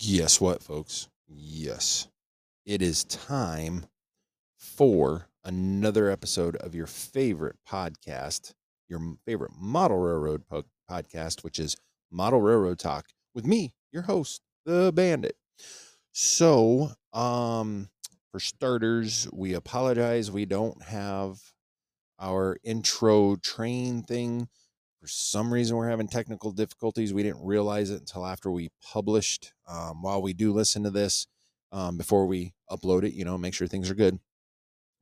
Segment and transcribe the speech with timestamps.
[0.00, 1.08] Guess what, folks?
[1.28, 2.08] Yes,
[2.64, 3.84] it is time
[4.56, 8.54] for another episode of your favorite podcast,
[8.88, 11.76] your favorite model railroad po- podcast, which is
[12.10, 15.36] Model Railroad Talk with me, your host, the Bandit.
[16.12, 17.90] So, um,
[18.32, 20.30] for starters, we apologize.
[20.30, 21.36] We don't have
[22.18, 24.48] our intro train thing.
[25.00, 27.14] For some reason, we're having technical difficulties.
[27.14, 29.54] We didn't realize it until after we published.
[29.66, 31.26] Um, while we do listen to this,
[31.72, 34.18] um, before we upload it, you know, make sure things are good.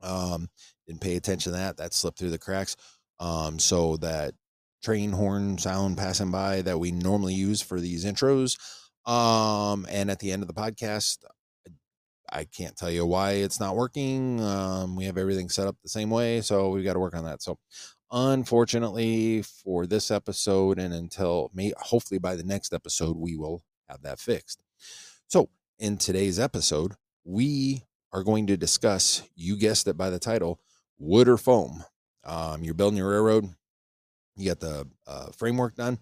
[0.01, 0.49] Um,
[0.87, 1.77] didn't pay attention to that.
[1.77, 2.77] That slipped through the cracks.
[3.19, 4.35] Um, so that
[4.81, 8.57] train horn sound passing by that we normally use for these intros.
[9.05, 11.17] Um, and at the end of the podcast,
[12.31, 14.39] I can't tell you why it's not working.
[14.41, 17.25] Um, we have everything set up the same way, so we've got to work on
[17.25, 17.41] that.
[17.41, 17.57] So,
[18.11, 24.01] unfortunately, for this episode, and until may hopefully by the next episode, we will have
[24.03, 24.61] that fixed.
[25.27, 29.23] So, in today's episode, we are going to discuss.
[29.35, 30.59] You guessed it by the title:
[30.97, 31.83] wood or foam.
[32.23, 33.49] Um, you're building your railroad.
[34.35, 35.99] You got the uh, framework done.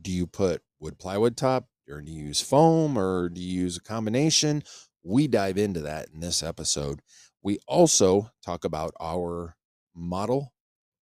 [0.00, 3.76] Do you put wood plywood top, or do you use foam, or do you use
[3.76, 4.62] a combination?
[5.02, 7.00] We dive into that in this episode.
[7.42, 9.56] We also talk about our
[9.94, 10.53] model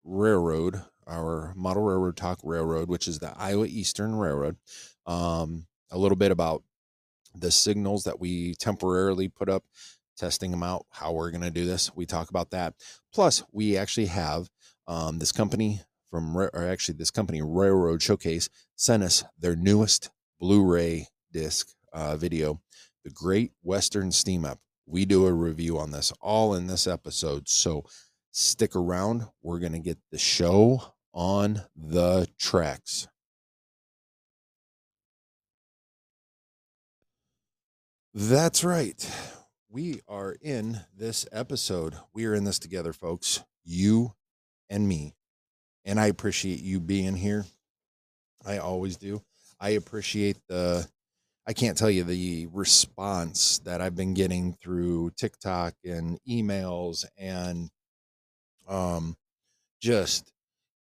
[0.05, 4.57] railroad, our model railroad talk railroad, which is the Iowa Eastern Railroad.
[5.07, 6.63] Um, a little bit about
[7.35, 9.65] the signals that we temporarily put up,
[10.17, 11.95] testing them out, how we're going to do this.
[11.95, 12.75] We talk about that.
[13.13, 14.49] Plus, we actually have
[14.87, 20.65] um, this company from, or actually, this company, Railroad Showcase, sent us their newest Blu
[20.65, 22.61] ray disc uh, video
[23.05, 24.59] the Great Western Steam Up.
[24.87, 27.49] We do a review on this all in this episode.
[27.49, 27.85] So
[28.39, 29.27] stick around.
[29.43, 33.09] We're going to get the show on the tracks.
[38.15, 39.11] That's right.
[39.69, 41.95] We are in this episode.
[42.15, 43.45] We are in this together, folks.
[43.65, 44.15] You
[44.71, 45.15] and me.
[45.85, 47.45] And I appreciate you being here.
[48.47, 49.23] I always do.
[49.61, 50.89] I appreciate the
[51.47, 57.71] I can't tell you the response that I've been getting through TikTok and emails and
[58.69, 59.17] um
[59.83, 60.33] just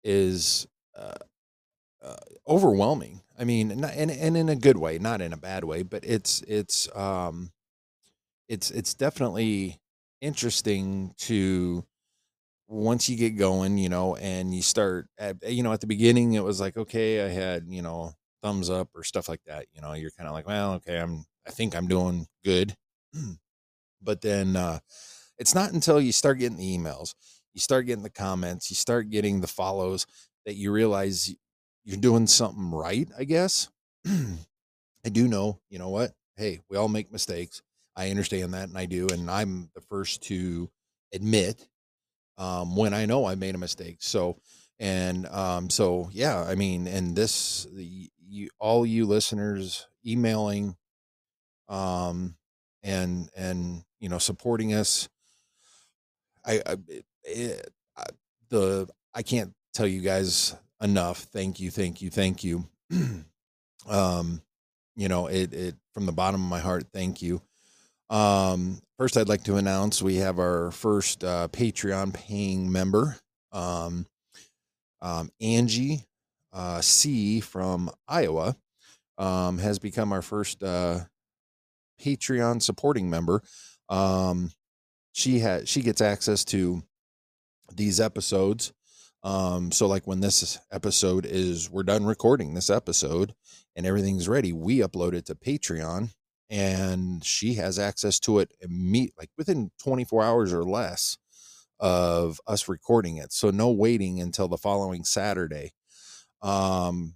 [0.03, 0.67] is
[0.97, 1.15] uh,
[2.03, 2.15] uh,
[2.47, 3.21] overwhelming.
[3.39, 6.03] I mean, and, and and in a good way, not in a bad way, but
[6.05, 7.51] it's it's um
[8.47, 9.79] it's it's definitely
[10.21, 11.85] interesting to
[12.67, 16.33] once you get going, you know, and you start at you know at the beginning
[16.33, 19.67] it was like okay, I had you know thumbs up or stuff like that.
[19.73, 22.75] You know, you're kind of like, well, okay, I'm, I think I'm doing good.
[24.01, 24.79] but then uh,
[25.37, 27.13] it's not until you start getting the emails,
[27.57, 30.05] you start getting the comments, you start getting the follows
[30.45, 31.35] that you realize
[31.83, 33.69] you're doing something right, I guess.
[34.05, 36.11] I do know, you know what?
[36.35, 37.63] Hey, we all make mistakes.
[37.95, 39.07] I understand that and I do.
[39.11, 40.69] And I'm the first to
[41.11, 41.67] admit
[42.37, 43.97] um, when I know I made a mistake.
[44.01, 44.37] So,
[44.79, 50.75] and um, so, yeah, I mean, and this, the, you all you listeners emailing
[51.69, 52.35] um
[52.83, 55.09] and and you know supporting us
[56.45, 56.77] i, I
[57.27, 58.05] it, I,
[58.49, 62.67] the i can't tell you guys enough thank you thank you thank you
[63.89, 64.41] um
[64.95, 67.41] you know it it from the bottom of my heart thank you
[68.09, 73.17] um first i'd like to announce we have our first uh patreon paying member
[73.51, 74.05] um
[75.01, 76.07] um angie
[76.57, 78.55] uh, C from Iowa
[79.17, 81.01] um, has become our first uh,
[82.01, 83.43] Patreon supporting member.
[83.89, 84.51] Um,
[85.13, 86.83] she has she gets access to
[87.73, 88.73] these episodes.
[89.23, 93.33] Um, so like when this episode is we're done recording this episode
[93.75, 96.11] and everything's ready, we upload it to Patreon
[96.49, 101.17] and she has access to it immediate like within 24 hours or less
[101.79, 103.33] of us recording it.
[103.33, 105.73] So no waiting until the following Saturday
[106.41, 107.15] um,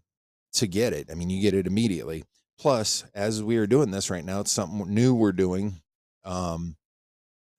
[0.54, 1.10] to get it.
[1.10, 2.24] I mean, you get it immediately.
[2.60, 5.82] Plus, as we are doing this right now, it's something new we're doing.
[6.24, 6.76] Um,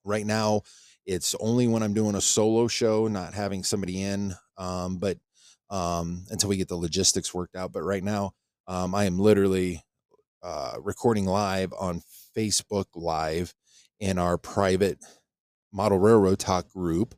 [0.04, 0.62] right now,
[1.06, 4.34] it's only when I'm doing a solo show, not having somebody in.
[4.56, 5.18] Um, but
[5.70, 7.72] um, until we get the logistics worked out.
[7.72, 8.32] But right now,
[8.66, 9.82] um, I am literally
[10.42, 12.02] uh, recording live on
[12.36, 13.54] Facebook Live
[14.00, 14.98] in our private
[15.72, 17.14] Model Railroad Talk group,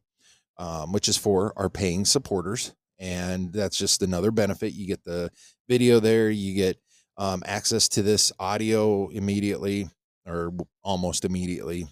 [0.57, 5.31] um, which is for our paying supporters and that's just another benefit you get the
[5.69, 6.79] video there you get
[7.17, 9.89] um, access to this audio immediately
[10.27, 10.53] or
[10.83, 11.87] almost immediately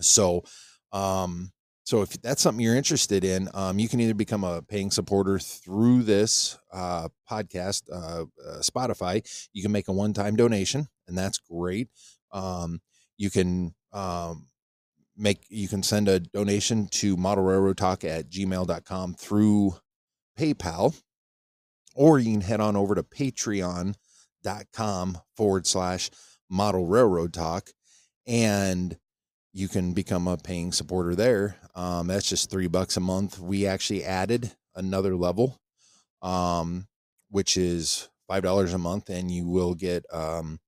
[0.00, 0.42] so
[0.92, 1.52] um
[1.90, 5.40] so if that's something you're interested in, um, you can either become a paying supporter
[5.40, 9.28] through this uh, podcast, uh, uh, Spotify.
[9.52, 11.88] You can make a one-time donation, and that's great.
[12.30, 12.80] Um,
[13.16, 14.46] you can um,
[15.16, 19.74] make you can send a donation to model railroad talk at gmail.com through
[20.38, 20.96] PayPal,
[21.96, 26.08] or you can head on over to patreon.com forward slash
[26.48, 27.70] model railroad talk
[28.28, 28.96] and
[29.52, 31.56] you can become a paying supporter there.
[31.74, 33.38] Um, that's just three bucks a month.
[33.38, 35.60] We actually added another level,
[36.22, 36.86] um,
[37.30, 40.60] which is five dollars a month, and you will get um,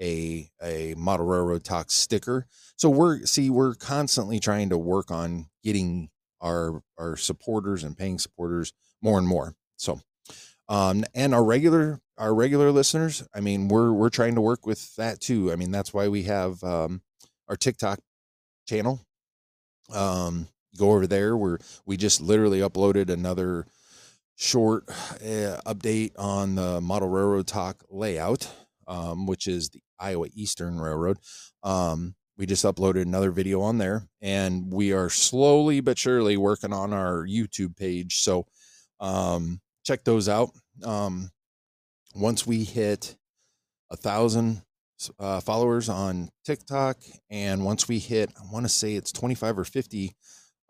[0.00, 2.46] a a model railroad talk sticker.
[2.76, 6.10] So we're see we're constantly trying to work on getting
[6.40, 8.72] our our supporters and paying supporters
[9.02, 9.54] more and more.
[9.76, 10.00] So
[10.68, 14.94] um and our regular our regular listeners, I mean, we're we're trying to work with
[14.96, 15.52] that too.
[15.52, 17.02] I mean, that's why we have um
[17.48, 18.00] our TikTok
[18.66, 19.00] channel.
[19.92, 23.64] Um go over there where we just literally uploaded another
[24.34, 28.52] short uh, update on the model railroad talk layout
[28.86, 31.18] um, which is the Iowa Eastern Railroad.
[31.62, 36.72] Um, we just uploaded another video on there, and we are slowly but surely working
[36.72, 38.16] on our YouTube page.
[38.16, 38.46] So
[39.00, 40.50] um, check those out.
[40.82, 41.30] Um,
[42.14, 43.16] once we hit
[43.90, 44.62] a thousand
[45.18, 46.98] uh, followers on TikTok,
[47.30, 50.14] and once we hit, I want to say it's 25 or 50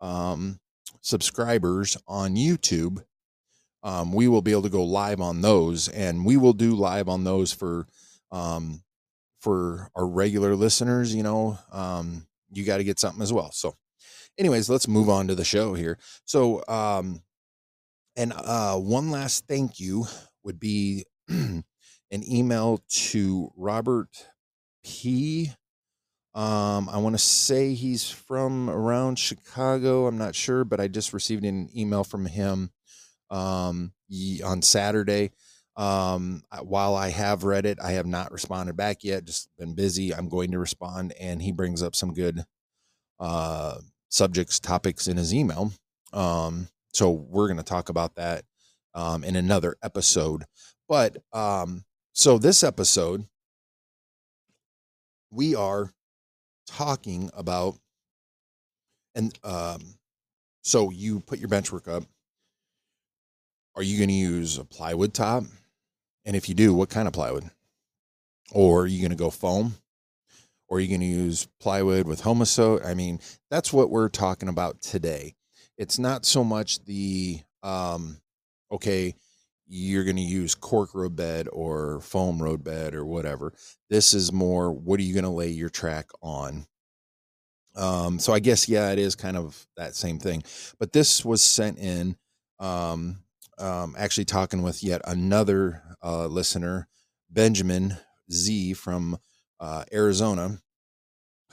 [0.01, 0.59] um,
[1.01, 3.03] subscribers on YouTube,
[3.83, 7.07] um, we will be able to go live on those, and we will do live
[7.07, 7.87] on those for
[8.31, 8.81] um,
[9.39, 13.51] for our regular listeners, you know, um, you got to get something as well.
[13.51, 13.75] So,
[14.39, 15.99] anyways, let's move on to the show here.
[16.25, 17.21] So, um,
[18.15, 20.07] and uh, one last thank you
[20.43, 21.05] would be
[22.11, 24.09] an email to Robert
[24.83, 25.51] P.
[26.33, 30.07] Um, I want to say he's from around Chicago.
[30.07, 32.71] I'm not sure, but I just received an email from him
[33.29, 33.93] um,
[34.43, 35.31] on Saturday.
[35.77, 39.25] Um, while I have read it, I have not responded back yet.
[39.25, 40.13] Just been busy.
[40.13, 42.43] I'm going to respond, and he brings up some good
[43.19, 43.79] uh,
[44.09, 45.71] subjects, topics in his email.
[46.13, 48.45] Um, so we're going to talk about that
[48.93, 50.43] um, in another episode.
[50.87, 51.83] But um,
[52.15, 53.25] so this episode,
[55.31, 55.91] we are
[56.65, 57.75] talking about,
[59.13, 59.81] and um,
[60.63, 62.03] so you put your bench work up.
[63.75, 65.43] Are you going to use a plywood top?
[66.23, 67.51] And if you do, what kind of plywood?
[68.53, 69.75] Or are you going to go foam?
[70.69, 72.85] Or are you going to use plywood with Homasote?
[72.85, 73.19] I mean,
[73.51, 75.35] that's what we're talking about today.
[75.77, 78.21] It's not so much the, um,
[78.71, 79.15] okay,
[79.67, 83.53] you're going to use cork road bed or foam road bed or whatever.
[83.89, 86.67] This is more, what are you going to lay your track on?
[87.75, 90.43] Um, so I guess, yeah, it is kind of that same thing.
[90.79, 92.15] But this was sent in
[92.59, 93.17] um,
[93.57, 96.87] um, actually talking with yet another uh, listener,
[97.29, 97.97] Benjamin
[98.31, 99.17] Z from
[99.59, 100.59] uh, Arizona,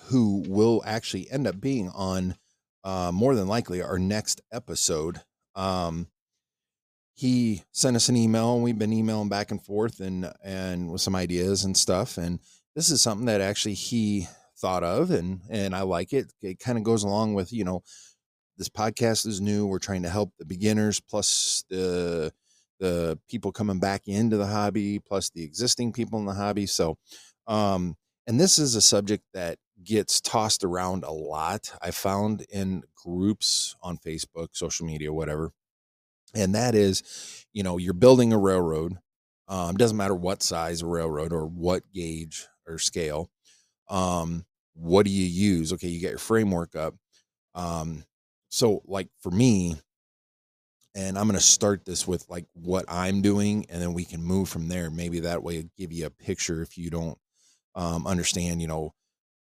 [0.06, 2.37] who will actually end up being on
[2.85, 5.20] uh, more than likely our next episode.
[5.55, 6.08] Um,
[7.14, 11.00] he sent us an email and we've been emailing back and forth and and with
[11.00, 12.41] some ideas and stuff and
[12.75, 14.26] this is something that actually he
[14.59, 17.82] thought of and and I like it it kind of goes along with you know
[18.59, 19.67] this podcast is new.
[19.67, 22.32] We're trying to help the beginners plus the
[22.79, 26.67] the people coming back into the hobby plus the existing people in the hobby.
[26.67, 26.97] So
[27.47, 31.72] um and this is a subject that gets tossed around a lot.
[31.82, 35.53] I found in groups on Facebook, social media, whatever.
[36.34, 38.98] And that is, you know, you're building a railroad.
[39.48, 43.31] Um, doesn't matter what size a railroad or what gauge or scale.
[43.89, 45.72] Um, what do you use?
[45.72, 46.94] Okay, you get your framework up.
[47.55, 48.05] Um,
[48.53, 49.77] so like for me
[50.94, 54.22] and i'm going to start this with like what i'm doing and then we can
[54.22, 57.19] move from there maybe that way give you a picture if you don't
[57.74, 58.93] um, understand you know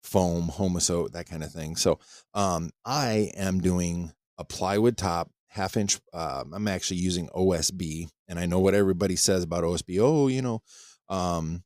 [0.02, 1.98] foam Homasote that kind of thing so
[2.34, 8.38] um, i am doing a plywood top half inch um, i'm actually using osb and
[8.38, 10.60] i know what everybody says about osb oh you know
[11.08, 11.62] um,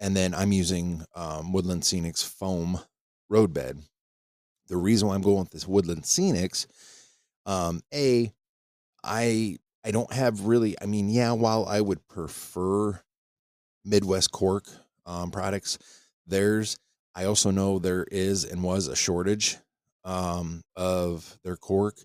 [0.00, 2.78] and then i'm using um, woodland scenics foam
[3.28, 3.78] roadbed
[4.68, 6.66] the reason why I'm going with this Woodland Scenics,
[7.46, 8.32] um, a,
[9.02, 10.76] I I don't have really.
[10.80, 13.00] I mean, yeah, while I would prefer
[13.84, 14.68] Midwest cork
[15.06, 15.78] um, products,
[16.26, 16.78] there's
[17.14, 19.56] I also know there is and was a shortage
[20.08, 21.98] um, of their cork,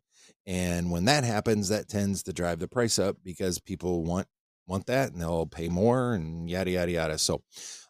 [0.45, 4.27] and when that happens, that tends to drive the price up because people want
[4.67, 7.17] want that and they'll pay more and yada yada yada.
[7.17, 7.43] So,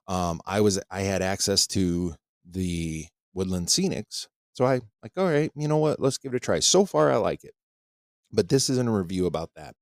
[0.07, 2.15] um, I was I had access to
[2.45, 5.99] the Woodland Scenics So I like, all right, you know what?
[5.99, 6.59] Let's give it a try.
[6.59, 7.53] So far, I like it,
[8.31, 9.75] but this isn't a review about that.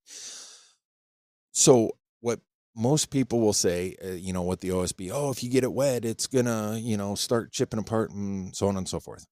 [1.52, 2.40] So what
[2.76, 5.74] most people will say, uh, you know, what the OSB, oh, if you get it
[5.74, 9.26] wet, it's gonna, you know, start chipping apart and so on and so forth.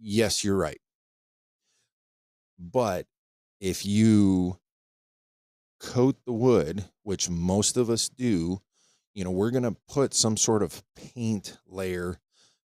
[0.00, 0.80] Yes, you're right.
[2.58, 3.06] But
[3.60, 4.58] if you
[5.80, 8.60] coat the wood, which most of us do,
[9.14, 12.18] you know, we're going to put some sort of paint layer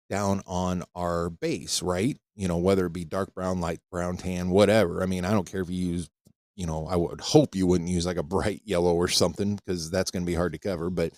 [0.09, 2.17] down on our base, right?
[2.35, 5.03] You know, whether it be dark brown, light brown, tan, whatever.
[5.03, 6.09] I mean, I don't care if you use,
[6.55, 9.91] you know, I would hope you wouldn't use like a bright yellow or something because
[9.91, 11.13] that's going to be hard to cover, but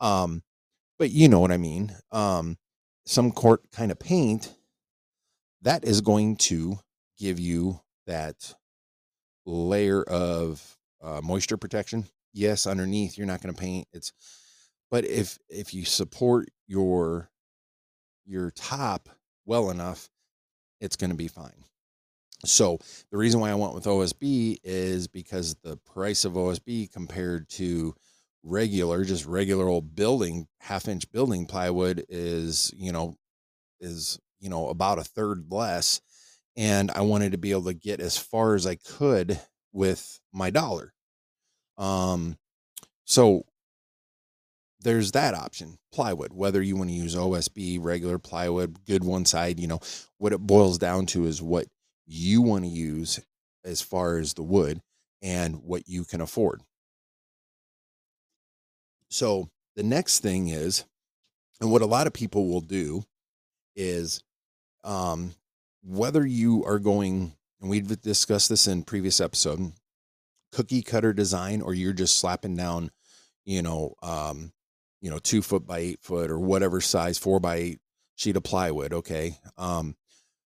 [0.00, 0.42] um
[0.98, 1.94] but you know what I mean.
[2.12, 2.58] Um
[3.06, 4.54] some court kind of paint
[5.62, 6.78] that is going to
[7.18, 8.54] give you that
[9.44, 12.06] layer of uh, moisture protection.
[12.32, 13.88] Yes, underneath you're not going to paint.
[13.92, 14.12] It's
[14.90, 17.30] but if if you support your
[18.24, 19.08] your top
[19.44, 20.10] well enough,
[20.80, 21.64] it's going to be fine.
[22.44, 22.78] So
[23.10, 27.94] the reason why I went with OSB is because the price of OSB compared to
[28.42, 33.16] regular, just regular old building, half inch building plywood is, you know,
[33.80, 36.00] is, you know, about a third less.
[36.56, 39.38] And I wanted to be able to get as far as I could
[39.72, 40.94] with my dollar.
[41.76, 42.38] Um,
[43.04, 43.44] so
[44.80, 49.58] there's that option plywood whether you want to use osb regular plywood good one side
[49.58, 49.80] you know
[50.18, 51.66] what it boils down to is what
[52.06, 53.18] you want to use
[53.64, 54.80] as far as the wood
[55.22, 56.62] and what you can afford
[59.08, 60.84] so the next thing is
[61.60, 63.02] and what a lot of people will do
[63.76, 64.22] is
[64.84, 65.34] um,
[65.82, 69.72] whether you are going and we've discussed this in previous episode
[70.52, 72.90] cookie cutter design or you're just slapping down
[73.44, 74.52] you know um,
[75.00, 77.80] you know, two foot by eight foot or whatever size, four by eight
[78.16, 78.92] sheet of plywood.
[78.92, 79.38] Okay.
[79.56, 79.94] Um,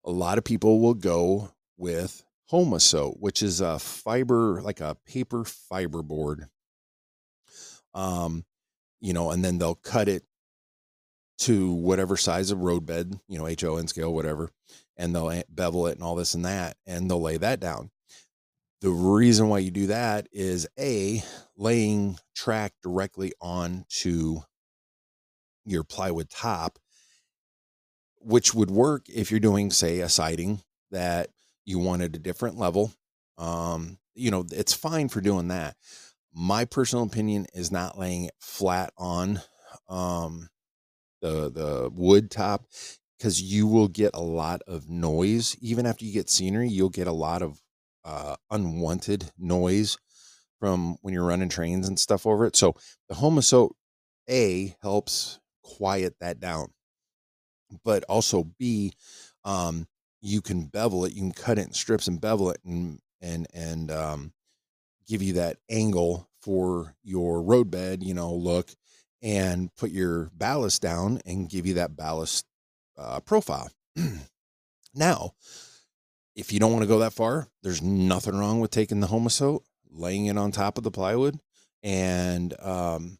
[0.05, 5.43] a lot of people will go with Homasote, which is a fiber, like a paper
[5.43, 6.47] fiber board.
[7.93, 8.45] Um,
[9.01, 10.23] you know, and then they'll cut it
[11.39, 14.49] to whatever size of roadbed, you know, HON scale, whatever,
[14.95, 17.91] and they'll bevel it and all this and that, and they'll lay that down.
[18.81, 21.23] The reason why you do that is A,
[21.55, 24.41] laying track directly onto
[25.65, 26.77] your plywood top,
[28.19, 31.29] which would work if you're doing, say, a siding that
[31.65, 32.93] you wanted a different level.
[33.37, 35.75] Um, you know, it's fine for doing that.
[36.33, 39.41] My personal opinion is not laying it flat on
[39.89, 40.49] um,
[41.21, 42.65] the the wood top
[43.17, 45.55] because you will get a lot of noise.
[45.61, 47.61] Even after you get scenery, you'll get a lot of
[48.05, 49.97] uh, unwanted noise
[50.59, 52.55] from when you're running trains and stuff over it.
[52.55, 52.75] So
[53.09, 53.73] the Homasote
[54.29, 56.73] A helps quiet that down,
[57.83, 58.93] but also B,
[59.43, 59.87] um,
[60.21, 63.47] you can bevel it, you can cut it in strips and bevel it and and
[63.53, 64.33] and um,
[65.07, 68.71] give you that angle for your roadbed, you know, look
[69.21, 72.45] and put your ballast down and give you that ballast
[72.97, 73.69] uh, profile.
[74.93, 75.33] now,
[76.35, 79.63] if you don't want to go that far, there's nothing wrong with taking the Homasote,
[79.89, 81.39] laying it on top of the plywood,
[81.81, 83.17] and um,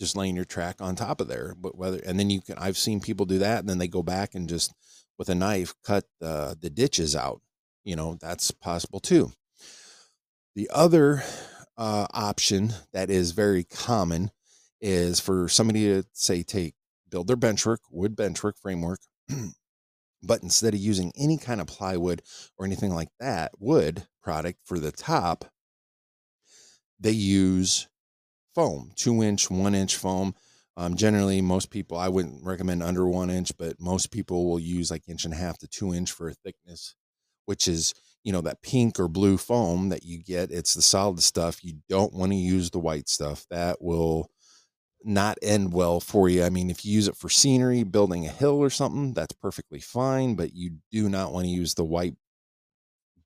[0.00, 1.54] just laying your track on top of there.
[1.56, 4.02] But whether and then you can, I've seen people do that, and then they go
[4.02, 4.72] back and just
[5.18, 7.40] with a knife cut uh, the ditches out.
[7.84, 9.32] You know that's possible too.
[10.56, 11.22] The other
[11.76, 14.32] uh, option that is very common
[14.80, 16.74] is for somebody to say take
[17.10, 19.00] build their benchwork wood benchwork framework
[20.22, 22.22] But instead of using any kind of plywood
[22.56, 25.44] or anything like that, wood product for the top,
[26.98, 27.88] they use
[28.54, 30.34] foam, two inch, one inch foam.
[30.76, 34.90] Um, generally, most people, I wouldn't recommend under one inch, but most people will use
[34.90, 36.94] like inch and a half to two inch for a thickness,
[37.46, 37.94] which is,
[38.24, 40.50] you know, that pink or blue foam that you get.
[40.50, 41.64] It's the solid stuff.
[41.64, 43.46] You don't want to use the white stuff.
[43.50, 44.30] That will
[45.04, 46.44] not end well for you.
[46.44, 49.80] I mean, if you use it for scenery, building a hill or something, that's perfectly
[49.80, 52.14] fine, but you do not want to use the white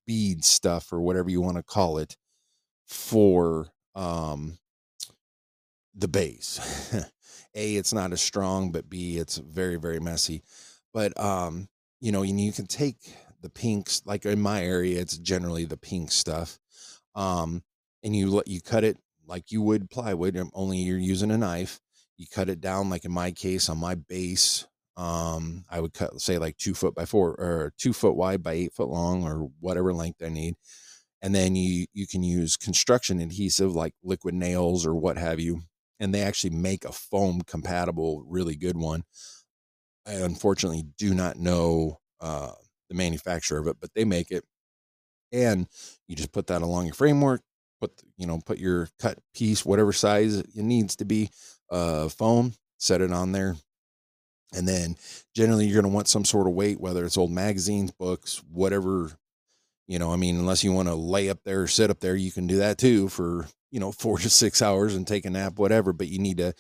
[0.07, 2.17] bead stuff or whatever you want to call it
[2.87, 4.59] for um
[5.95, 6.93] the base.
[7.55, 10.43] a it's not as strong, but B it's very very messy.
[10.93, 11.69] But um
[12.01, 12.97] you know, you, you can take
[13.41, 16.59] the pinks like in my area it's generally the pink stuff.
[17.15, 17.63] Um
[18.03, 21.39] and you let you cut it like you would plywood, um, only you're using a
[21.39, 21.81] knife.
[22.17, 24.67] You cut it down, like in my case, on my base.
[24.97, 28.53] Um, I would cut, say, like two foot by four or two foot wide by
[28.53, 30.55] eight foot long, or whatever length I need.
[31.23, 35.63] And then you you can use construction adhesive like liquid nails or what have you.
[36.01, 39.05] And they actually make a foam compatible, really good one.
[40.07, 42.53] I unfortunately do not know uh,
[42.89, 44.45] the manufacturer of it, but they make it.
[45.33, 45.67] And
[46.09, 47.43] you just put that along your framework,
[47.83, 51.31] put, you know, put your cut piece, whatever size it needs to be,
[51.71, 53.57] uh, foam, set it on there.
[54.55, 54.95] And then
[55.35, 59.11] generally you're going to want some sort of weight, whether it's old magazines, books, whatever,
[59.89, 62.15] you know, I mean, unless you want to lay up there or sit up there,
[62.15, 65.31] you can do that too for, you know, four to six hours and take a
[65.31, 65.93] nap, whatever.
[65.93, 66.55] But you need to,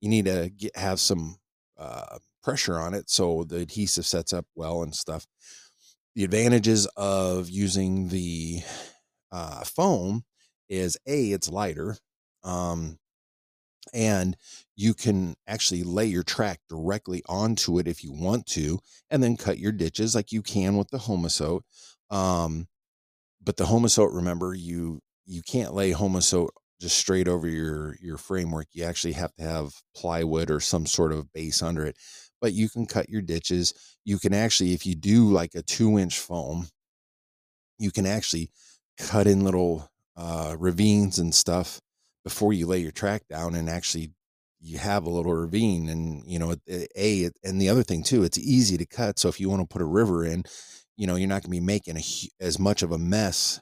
[0.00, 1.36] you need to get, have some,
[1.78, 5.26] uh, pressure on it so the adhesive sets up well and stuff.
[6.16, 8.62] The advantages of using the
[9.30, 10.24] uh, foam
[10.72, 11.96] is a it's lighter,
[12.44, 12.98] um,
[13.94, 14.36] and
[14.76, 18.78] you can actually lay your track directly onto it if you want to,
[19.10, 21.62] and then cut your ditches like you can with the Homasote
[22.10, 22.68] Um,
[23.42, 26.50] but the Homasote remember, you you can't lay Homasote
[26.80, 28.68] just straight over your your framework.
[28.72, 31.96] You actually have to have plywood or some sort of base under it
[32.40, 33.72] but you can cut your ditches.
[34.04, 36.68] You can actually, if you do like a two inch foam,
[37.78, 38.50] you can actually
[38.98, 41.80] cut in little uh, ravines and stuff
[42.24, 44.10] before you lay your track down and actually
[44.60, 48.38] you have a little ravine and you know a and the other thing too it's
[48.38, 50.44] easy to cut so if you want to put a river in
[50.96, 52.02] you know you're not going to be making a,
[52.40, 53.60] as much of a mess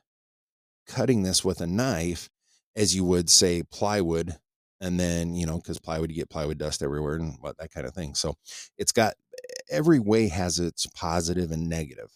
[0.86, 2.28] cutting this with a knife
[2.76, 4.36] as you would say plywood
[4.80, 7.86] and then you know because plywood you get plywood dust everywhere and what that kind
[7.86, 8.34] of thing so
[8.76, 9.14] it's got
[9.70, 12.10] every way has its positive and negative.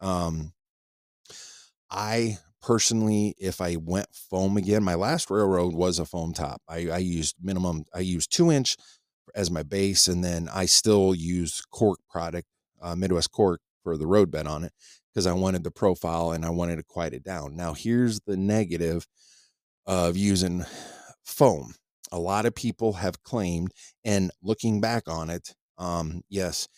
[0.00, 0.52] Um
[1.90, 6.60] i personally if i went foam again my last railroad was a foam top.
[6.68, 8.76] I, I used minimum i used two inch
[9.34, 12.46] as my base and then i still use cork product
[12.82, 14.72] uh, midwest cork for the road bed on it
[15.12, 17.56] because i wanted the profile and i wanted to quiet it down.
[17.56, 19.06] Now here's the negative
[19.86, 20.64] of using
[21.24, 21.74] foam.
[22.12, 23.72] A lot of people have claimed,
[24.04, 26.68] and looking back on it, um, yes,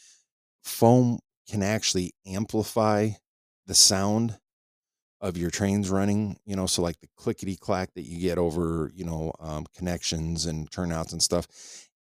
[0.64, 3.10] foam can actually amplify
[3.66, 4.38] the sound
[5.20, 8.90] of your trains running, you know, so like the clickety clack that you get over,
[8.94, 11.46] you know, um, connections and turnouts and stuff,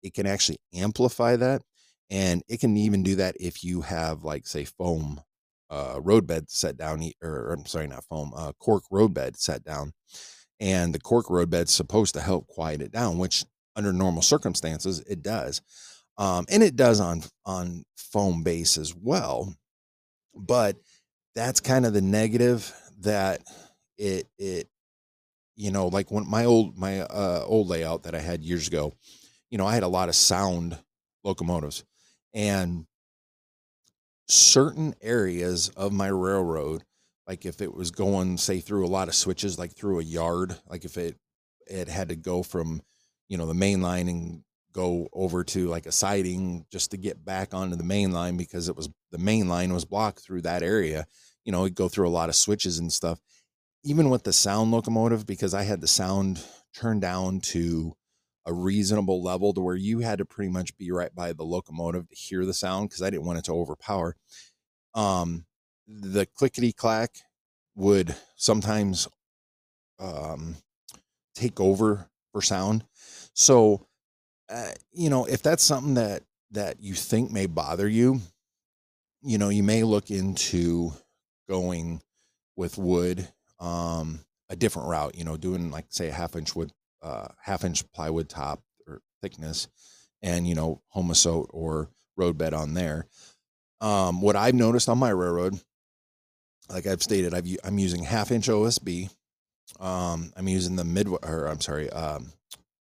[0.02, 1.62] it can actually amplify that.
[2.10, 5.22] And it can even do that if you have, like, say, foam
[5.70, 9.94] uh, roadbed set down, or I'm sorry, not foam, uh, cork roadbed set down
[10.60, 13.46] and the cork roadbed's supposed to help quiet it down, which
[13.76, 15.62] under normal circumstances it does,
[16.18, 19.54] um, and it does on on foam base as well.
[20.36, 20.78] But
[21.36, 22.74] that's kind of the negative
[23.04, 23.44] that
[23.98, 24.68] it it
[25.56, 28.94] you know like when my old my uh, old layout that I had years ago,
[29.50, 30.78] you know I had a lot of sound
[31.24, 31.84] locomotives,
[32.34, 32.86] and
[34.28, 36.84] certain areas of my railroad
[37.28, 40.56] like if it was going say through a lot of switches like through a yard
[40.68, 41.18] like if it
[41.68, 42.82] it had to go from
[43.28, 47.24] you know the main line and go over to like a siding just to get
[47.24, 50.64] back onto the main line because it was the main line was blocked through that
[50.64, 51.06] area
[51.46, 53.20] you know go through a lot of switches and stuff
[53.84, 57.94] even with the sound locomotive because i had the sound turned down to
[58.46, 62.08] a reasonable level to where you had to pretty much be right by the locomotive
[62.10, 64.16] to hear the sound because i didn't want it to overpower
[64.96, 65.46] um
[65.88, 67.18] the clickety clack
[67.76, 69.08] would sometimes
[70.00, 70.58] um,
[71.36, 72.86] take over for sound.
[73.34, 73.88] So,
[74.50, 78.22] uh, you know, if that's something that that you think may bother you,
[79.22, 80.94] you know, you may look into
[81.48, 82.02] going
[82.56, 83.28] with wood,
[83.60, 85.16] um, a different route.
[85.16, 89.02] You know, doing like say a half inch wood, uh, half inch plywood top or
[89.22, 89.68] thickness,
[90.22, 93.08] and you know, homasote or roadbed on there.
[93.82, 95.60] Um, what I've noticed on my railroad
[96.70, 99.10] like I've stated, I've, I'm using half inch OSB.
[99.80, 102.32] Um, I'm using the mid, or I'm sorry, um,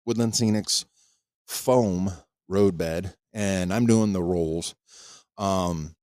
[0.05, 0.85] Woodland Scenics
[1.47, 2.13] foam
[2.49, 4.75] roadbed, and I'm doing the rolls.
[5.39, 5.95] Um,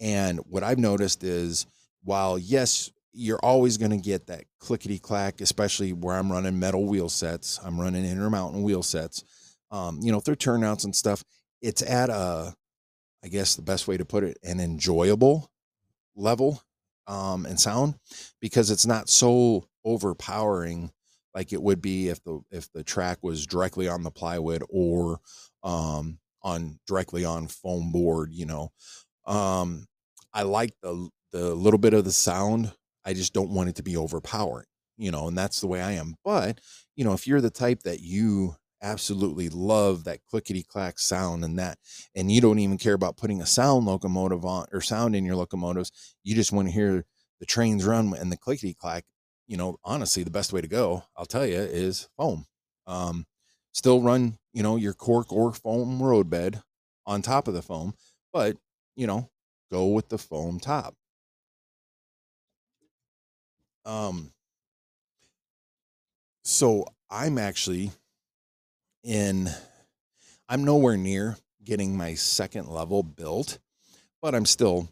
[0.00, 1.66] and what I've noticed is,
[2.02, 6.86] while yes, you're always going to get that clickety clack, especially where I'm running metal
[6.86, 7.60] wheel sets.
[7.62, 9.24] I'm running Intermountain wheel sets.
[9.70, 11.24] Um, you know, through turnouts and stuff.
[11.60, 12.54] It's at a,
[13.24, 15.50] I guess the best way to put it, an enjoyable
[16.14, 16.62] level
[17.06, 17.94] um, and sound
[18.40, 20.90] because it's not so overpowering
[21.34, 25.20] like it would be if the if the track was directly on the plywood or
[25.62, 28.32] um, on directly on foam board.
[28.32, 28.72] You know,
[29.26, 29.86] um,
[30.32, 32.72] I like the the little bit of the sound.
[33.04, 34.66] I just don't want it to be overpowering.
[34.96, 36.16] You know, and that's the way I am.
[36.24, 36.60] But
[36.94, 41.56] you know, if you're the type that you absolutely love that clickety clack sound and
[41.58, 41.78] that
[42.16, 45.36] and you don't even care about putting a sound locomotive on or sound in your
[45.36, 47.04] locomotives you just want to hear
[47.38, 49.04] the trains run and the clickety clack
[49.46, 52.44] you know honestly the best way to go i'll tell you is foam
[52.88, 53.24] um,
[53.72, 56.60] still run you know your cork or foam roadbed
[57.06, 57.94] on top of the foam
[58.32, 58.56] but
[58.96, 59.30] you know
[59.72, 60.94] go with the foam top.
[63.84, 64.32] Um,
[66.44, 67.90] so I'm actually
[69.04, 69.48] in,
[70.48, 73.58] I'm nowhere near getting my second level built,
[74.20, 74.88] but I'm still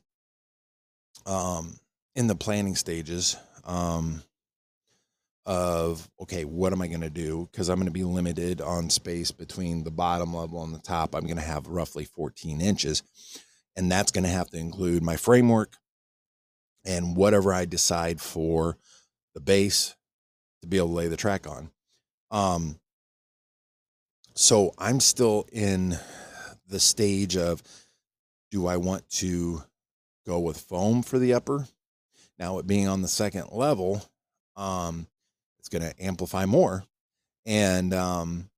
[1.27, 1.77] um,
[2.15, 4.23] in the planning stages um,
[5.47, 7.49] of okay, what am I going to do?
[7.51, 11.15] Because I'm going to be limited on space between the bottom level and the top.
[11.15, 13.03] I'm going to have roughly 14 inches,
[13.77, 15.77] and that's going to have to include my framework
[16.85, 18.77] and whatever I decide for
[19.35, 19.95] the base
[20.63, 21.71] to be able to lay the track on.
[22.31, 22.79] Um,
[24.35, 25.99] so I'm still in
[26.69, 27.63] the stage of
[28.51, 29.63] do I want to
[30.27, 31.67] go with foam for the upper?
[32.39, 34.03] Now, it being on the second level,
[34.57, 35.07] um,
[35.59, 36.85] it's going to amplify more.
[37.45, 38.49] And, um,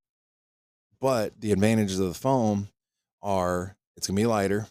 [1.00, 2.68] but the advantages of the foam
[3.22, 4.66] are it's going to be lighter.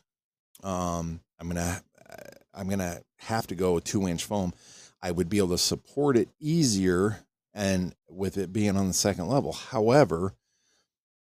[0.64, 1.82] Um, I'm going to,
[2.54, 4.54] I'm going to have to go with two inch foam.
[5.02, 9.28] I would be able to support it easier and with it being on the second
[9.28, 9.54] level.
[9.54, 10.34] However,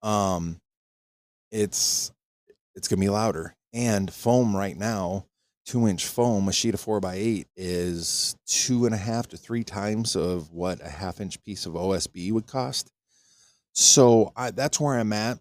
[0.02, 0.60] um,
[1.52, 2.12] it's
[2.76, 3.56] it's gonna be louder.
[3.74, 5.26] And foam right now,
[5.66, 9.38] two inch foam, a sheet of four by eight is two and a half to
[9.38, 12.92] three times of what a half inch piece of OSB would cost.
[13.74, 15.40] So I, that's where I'm at.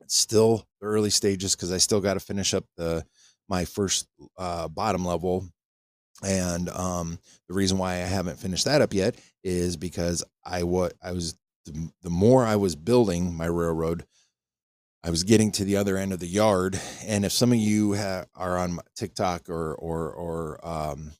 [0.00, 3.04] It's still the early stages because I still got to finish up the
[3.48, 4.06] my first
[4.38, 5.46] uh, bottom level
[6.22, 10.94] and um, the reason why I haven't finished that up yet is because I what
[11.02, 14.04] I was the, the more I was building my railroad,
[15.02, 16.80] I was getting to the other end of the yard.
[17.06, 21.12] And if some of you ha- are on TikTok or or or um,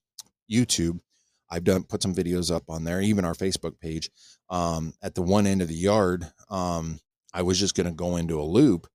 [0.50, 1.00] YouTube,
[1.50, 4.10] I've done put some videos up on there, even our Facebook page.
[4.48, 7.00] Um, at the one end of the yard, um,
[7.34, 8.86] I was just going to go into a loop,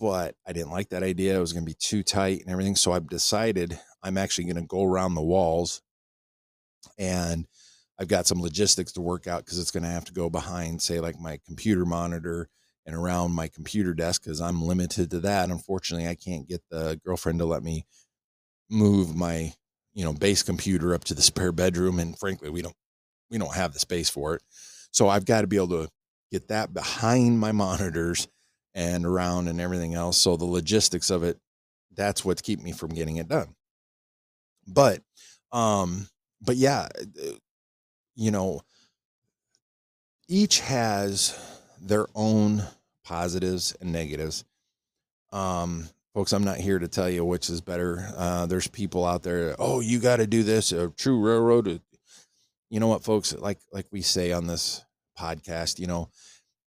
[0.00, 1.36] but I didn't like that idea.
[1.36, 2.74] It was going to be too tight and everything.
[2.74, 5.82] So I've decided I'm actually going to go around the walls
[6.98, 7.46] and
[7.98, 10.80] I've got some logistics to work out because it's going to have to go behind,
[10.80, 12.48] say, like my computer monitor
[12.86, 15.50] and around my computer desk because I'm limited to that.
[15.50, 17.84] Unfortunately, I can't get the girlfriend to let me
[18.70, 19.52] move my,
[19.92, 21.98] you know, base computer up to the spare bedroom.
[21.98, 22.74] And frankly, we don't,
[23.30, 24.42] we don't have the space for it.
[24.92, 25.88] So I've got to be able to
[26.32, 28.26] get that behind my monitors
[28.74, 30.16] and around and everything else.
[30.18, 31.38] So the logistics of it,
[31.94, 33.54] that's what's keeping me from getting it done.
[34.66, 35.02] But,
[35.52, 36.08] um,
[36.40, 36.88] but yeah,
[38.14, 38.60] you know,
[40.28, 41.36] each has
[41.80, 42.62] their own
[43.04, 44.44] positives and negatives.
[45.32, 48.08] Um, folks, I'm not here to tell you which is better.
[48.16, 50.72] Uh, there's people out there, oh, you got to do this.
[50.72, 51.80] A true railroad.
[52.68, 53.34] You know what, folks?
[53.34, 54.84] Like like we say on this
[55.18, 56.08] podcast, you know,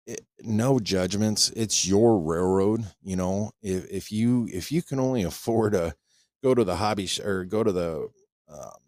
[0.05, 1.49] it, no judgments.
[1.55, 2.85] It's your railroad.
[3.01, 5.95] You know, if if you if you can only afford to
[6.43, 8.09] go to the hobby sh- or go to the
[8.49, 8.79] um,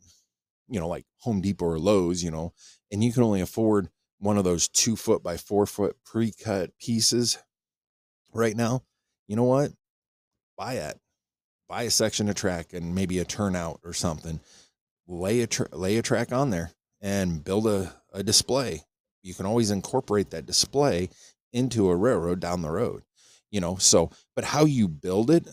[0.68, 2.54] you know like Home Depot or Lowe's, you know,
[2.92, 7.38] and you can only afford one of those two foot by four foot pre-cut pieces
[8.34, 8.84] right now,
[9.28, 9.72] you know what?
[10.58, 11.00] Buy it.
[11.68, 14.40] Buy a section of track and maybe a turnout or something.
[15.08, 16.72] Lay a tra- lay a track on there
[17.02, 18.84] and build a, a display
[19.24, 21.10] you can always incorporate that display
[21.54, 23.04] into a railroad down the road
[23.52, 23.76] you know?
[23.76, 25.48] So but how you build it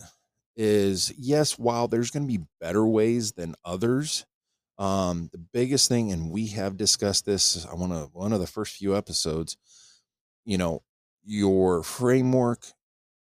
[0.55, 4.25] is yes while there's going to be better ways than others
[4.77, 8.47] um the biggest thing and we have discussed this i want to one of the
[8.47, 9.57] first few episodes
[10.45, 10.81] you know
[11.23, 12.65] your framework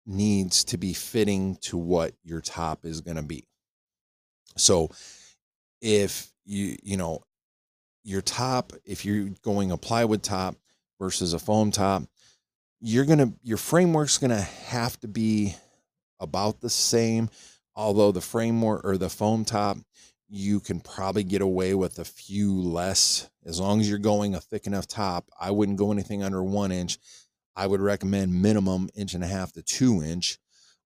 [0.06, 3.46] needs to be fitting to what your top is going to be.
[4.56, 4.90] So
[5.80, 7.22] if you you know
[8.04, 10.56] your top, if you're going a plywood top
[11.00, 12.04] versus a foam top,
[12.80, 15.56] you're to, your framework's to have to be
[16.20, 17.30] about the same.
[17.74, 19.78] Although the framework or the foam top,
[20.28, 24.40] you can probably get away with a few less as long as you're going a
[24.40, 25.28] thick enough top.
[25.40, 26.98] I wouldn't go anything under one inch.
[27.56, 30.38] I would recommend minimum inch and a half to two inch.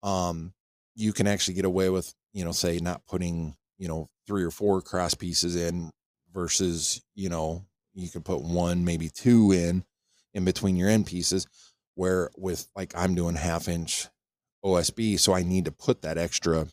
[0.02, 0.52] Um,
[0.94, 4.50] you can actually get away with, you know, say not putting, you know, three or
[4.50, 5.90] four cross pieces in
[6.34, 9.84] versus you know you can put one maybe two in
[10.34, 11.46] in between your end pieces
[11.94, 14.08] where with like i'm doing half inch
[14.64, 16.66] osb so i need to put that extra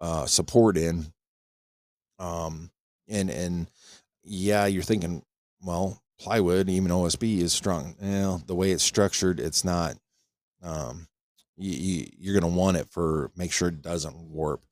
[0.00, 1.12] uh support in.
[2.18, 2.70] Um
[3.08, 3.70] and and
[4.24, 5.22] yeah you're thinking
[5.62, 7.94] well plywood even osb is strong.
[8.00, 9.96] Well the way it's structured it's not
[10.62, 11.06] um
[11.56, 14.62] you, you you're going to want it for make sure it doesn't warp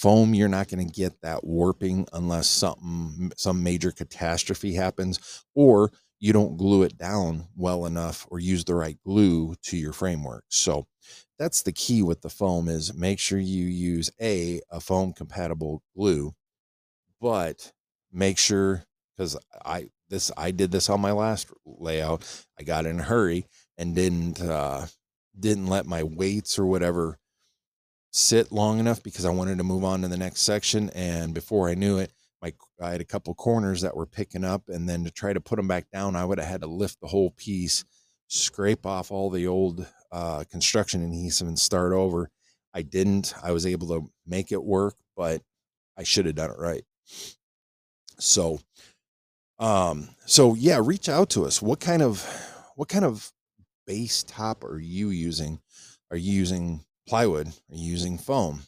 [0.00, 5.92] Foam, you're not going to get that warping unless something, some major catastrophe happens, or
[6.20, 10.44] you don't glue it down well enough or use the right glue to your framework.
[10.48, 10.86] So
[11.38, 15.82] that's the key with the foam is make sure you use a a foam compatible
[15.96, 16.34] glue,
[17.20, 17.72] but
[18.12, 18.84] make sure
[19.16, 22.24] because I this I did this on my last layout.
[22.58, 23.46] I got in a hurry
[23.78, 24.86] and didn't uh
[25.38, 27.18] didn't let my weights or whatever
[28.10, 31.68] sit long enough because I wanted to move on to the next section and before
[31.68, 35.04] I knew it my I had a couple corners that were picking up, and then
[35.04, 37.30] to try to put them back down, I would have had to lift the whole
[37.30, 37.84] piece,
[38.28, 42.30] scrape off all the old uh, construction adhesive, and start over.
[42.72, 43.34] I didn't.
[43.42, 45.42] I was able to make it work, but
[45.98, 46.84] I should have done it right.
[48.18, 48.60] So,
[49.58, 51.60] um, so yeah, reach out to us.
[51.60, 52.26] What kind of
[52.76, 53.30] what kind of
[53.86, 55.60] base top are you using?
[56.10, 57.48] Are you using plywood?
[57.48, 58.62] Are you using foam?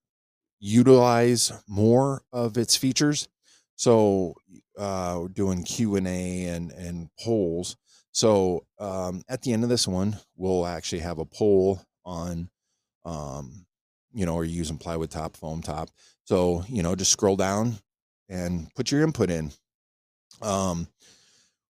[0.59, 3.27] utilize more of its features.
[3.75, 4.35] So
[4.77, 7.75] uh, doing Q and A and and polls.
[8.11, 12.49] So um, at the end of this one, we'll actually have a poll on,
[13.05, 13.65] um,
[14.13, 15.89] you know, are you using plywood top, foam top?
[16.25, 17.75] So you know, just scroll down
[18.29, 19.51] and put your input in.
[20.41, 20.87] Um,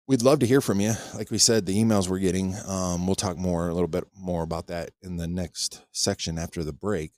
[0.07, 0.93] we'd love to hear from you.
[1.15, 2.55] Like we said, the emails we're getting.
[2.67, 6.63] Um, we'll talk more a little bit more about that in the next section after
[6.63, 7.11] the break.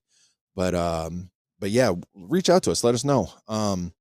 [0.55, 2.83] But um, but yeah, reach out to us.
[2.83, 3.29] Let us know.
[3.47, 3.93] Um,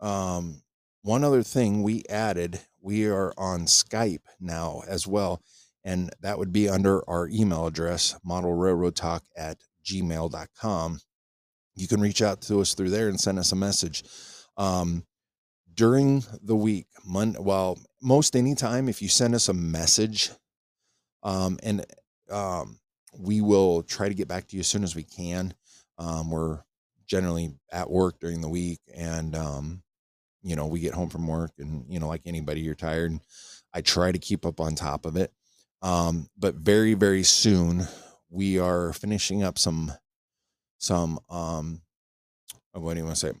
[0.00, 0.62] um,
[1.02, 5.42] one other thing we added, we are on Skype now as well.
[5.82, 11.00] And that would be under our email address, model railroad talk at gmail.com.
[11.74, 14.04] You can reach out to us through there and send us a message.
[14.58, 15.04] Um,
[15.72, 20.30] during the week, Mon- well, most anytime, if you send us a message,
[21.22, 21.84] um, and
[22.30, 22.78] um,
[23.18, 25.54] we will try to get back to you as soon as we can.
[25.98, 26.60] Um, we're
[27.10, 29.82] generally at work during the week and um,
[30.42, 33.18] you know we get home from work and you know like anybody you're tired
[33.74, 35.32] i try to keep up on top of it
[35.82, 37.86] um, but very very soon
[38.30, 39.92] we are finishing up some
[40.78, 41.82] some um
[42.72, 43.32] what do you want to say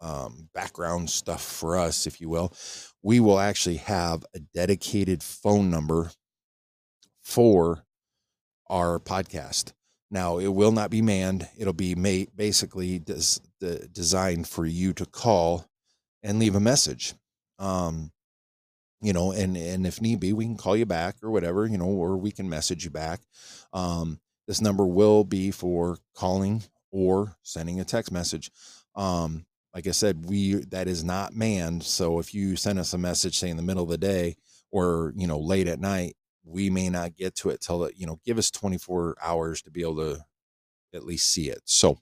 [0.00, 2.52] um, background stuff for us if you will
[3.02, 6.10] we will actually have a dedicated phone number
[7.22, 7.84] for
[8.68, 9.72] our podcast
[10.10, 11.48] now it will not be manned.
[11.58, 11.94] It'll be
[12.36, 15.66] basically des, de, designed for you to call
[16.22, 17.14] and leave a message.
[17.58, 18.12] Um,
[19.00, 21.76] you know, and and if need be, we can call you back or whatever, you
[21.76, 23.20] know, or we can message you back.
[23.72, 28.50] Um, this number will be for calling or sending a text message.
[28.94, 29.44] Um,
[29.76, 31.82] like I said, we that is not manned.
[31.82, 34.36] So if you send us a message, say in the middle of the day
[34.70, 38.18] or you know late at night, we may not get to it till you know
[38.24, 40.24] give us 24 hours to be able to
[40.94, 41.60] at least see it.
[41.66, 41.98] So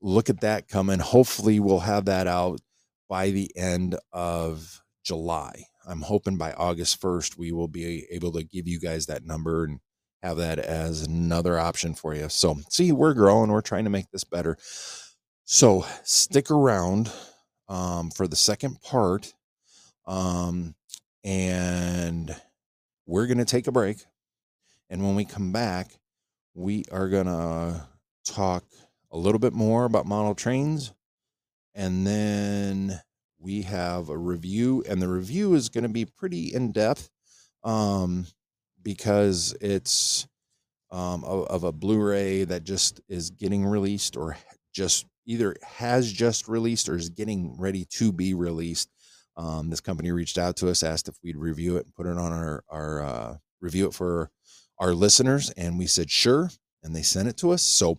[0.00, 1.00] look at that coming.
[1.00, 2.60] Hopefully we'll have that out
[3.08, 5.64] by the end of july.
[5.84, 9.64] I'm hoping by august 1st we will be able to give you guys that number
[9.64, 9.80] and
[10.22, 12.28] have that as another option for you.
[12.28, 13.50] So see we're growing.
[13.50, 14.56] We're trying to make this better
[15.52, 17.12] so stick around
[17.68, 19.34] um, for the second part
[20.06, 20.74] um,
[21.24, 22.34] and
[23.04, 23.98] we're going to take a break.
[24.88, 25.90] And when we come back,
[26.54, 27.86] we are going to
[28.24, 28.64] talk
[29.10, 30.94] a little bit more about model trains.
[31.74, 33.02] And then
[33.38, 37.10] we have a review, and the review is going to be pretty in depth
[37.62, 38.26] um,
[38.82, 40.26] because it's
[40.90, 44.38] um, of, of a Blu ray that just is getting released or
[44.72, 48.90] just either has just released or is getting ready to be released.
[49.36, 52.18] Um, this company reached out to us, asked if we'd review it and put it
[52.18, 54.30] on our our uh, review it for
[54.78, 56.50] our listeners, and we said sure,
[56.82, 57.62] and they sent it to us.
[57.62, 57.98] So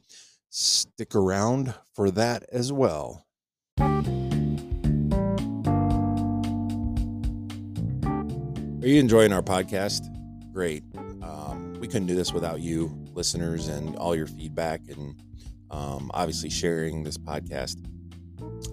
[0.50, 3.26] stick around for that as well.
[8.84, 10.02] Are you enjoying our podcast?
[10.52, 10.84] Great.
[11.24, 15.16] Um, we couldn't do this without you, listeners, and all your feedback, and
[15.74, 17.78] um, obviously sharing this podcast.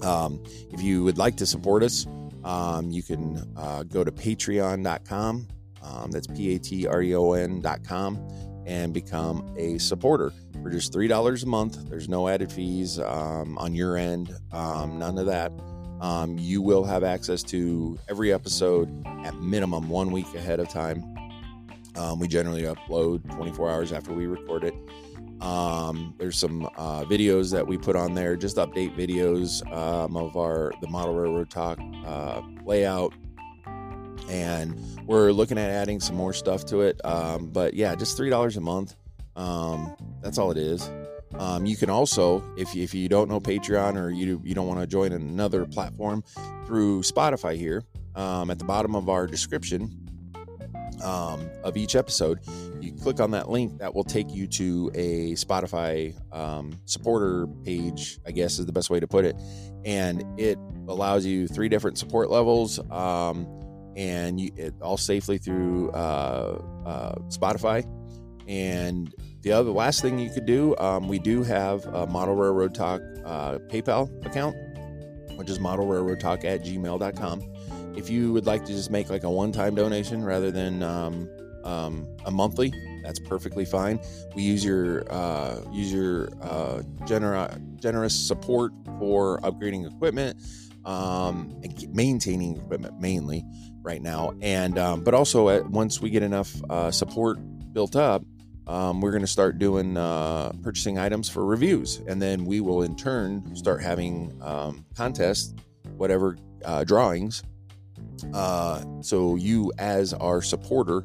[0.04, 2.06] Um, if you would like to support us,
[2.44, 5.48] um, you can uh, go to patreon.com.
[5.82, 8.18] Um, that's P A T R E O N.com
[8.66, 10.32] and become a supporter
[10.62, 11.88] for just $3 a month.
[11.88, 15.52] There's no added fees um, on your end, um, none of that.
[16.00, 21.02] Um, you will have access to every episode at minimum one week ahead of time.
[22.18, 24.74] We generally upload 24 hours after we record it.
[25.40, 30.36] Um, there's some uh, videos that we put on there, just update videos um, of
[30.36, 33.14] our the model railroad talk uh, layout,
[34.28, 37.00] and we're looking at adding some more stuff to it.
[37.04, 38.96] Um, but yeah, just three dollars a month.
[39.36, 40.90] Um, that's all it is.
[41.38, 44.66] Um, you can also, if you, if you don't know Patreon or you you don't
[44.66, 46.22] want to join another platform,
[46.66, 47.82] through Spotify here
[48.14, 49.90] um, at the bottom of our description
[51.02, 52.38] of each episode,
[52.82, 58.18] you click on that link that will take you to a Spotify um, supporter page,
[58.26, 59.36] I guess is the best way to put it.
[59.84, 63.46] And it allows you three different support levels um,
[63.96, 67.84] and you, it all safely through uh, uh, Spotify.
[68.48, 72.74] And the other last thing you could do, um, we do have a Model Railroad
[72.74, 74.56] Talk uh, PayPal account,
[75.36, 77.42] which is Model Railroad Talk at gmail.com.
[77.96, 81.28] If you would like to just make like a one time donation rather than um,
[81.64, 84.00] um, a monthly, that's perfectly fine.
[84.34, 90.40] We use your uh, use your uh, gener- generous support for upgrading equipment
[90.84, 93.44] um, and maintaining equipment mainly
[93.82, 97.38] right now, and um, but also at, once we get enough uh, support
[97.72, 98.22] built up,
[98.66, 102.82] um, we're going to start doing uh, purchasing items for reviews, and then we will
[102.82, 105.54] in turn start having um, contests,
[105.96, 107.42] whatever uh, drawings.
[108.34, 111.02] Uh, so you, as our supporter,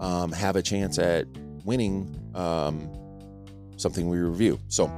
[0.00, 1.26] um, have a chance at
[1.64, 2.90] winning um,
[3.76, 4.58] something we review.
[4.68, 4.90] So,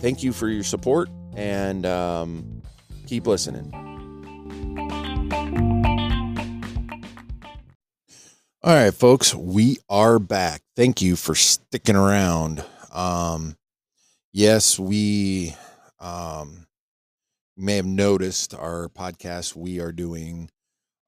[0.00, 2.62] thank you for your support and um,
[3.06, 3.72] keep listening.
[8.62, 10.62] All right, folks, we are back.
[10.74, 12.64] Thank you for sticking around.
[12.92, 13.58] Um,
[14.32, 15.54] yes, we
[16.00, 16.66] um,
[17.58, 19.54] may have noticed our podcast.
[19.54, 20.48] We are doing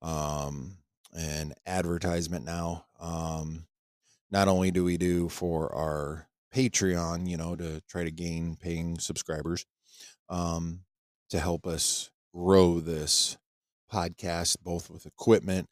[0.02, 0.76] um,
[1.16, 2.84] an advertisement now.
[3.00, 3.66] Um,
[4.30, 8.98] not only do we do for our Patreon, you know, to try to gain paying
[8.98, 9.64] subscribers,
[10.28, 10.80] um,
[11.30, 13.36] to help us grow this
[13.92, 15.68] podcast, both with equipment,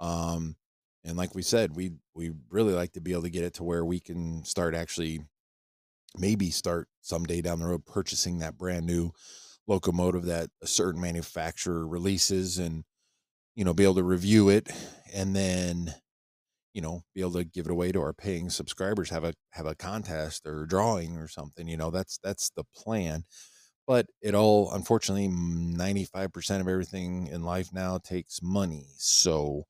[0.00, 0.56] um,
[1.04, 3.64] and like we said, we we really like to be able to get it to
[3.64, 5.20] where we can start actually,
[6.18, 9.12] maybe start someday down the road purchasing that brand new
[9.68, 12.84] locomotive that a certain manufacturer releases, and
[13.56, 14.70] you know, be able to review it,
[15.14, 15.94] and then
[16.74, 19.66] you know be able to give it away to our paying subscribers have a have
[19.66, 23.24] a contest or drawing or something you know that's that's the plan.
[23.86, 28.86] But it all unfortunately 95% of everything in life now takes money.
[28.98, 29.64] So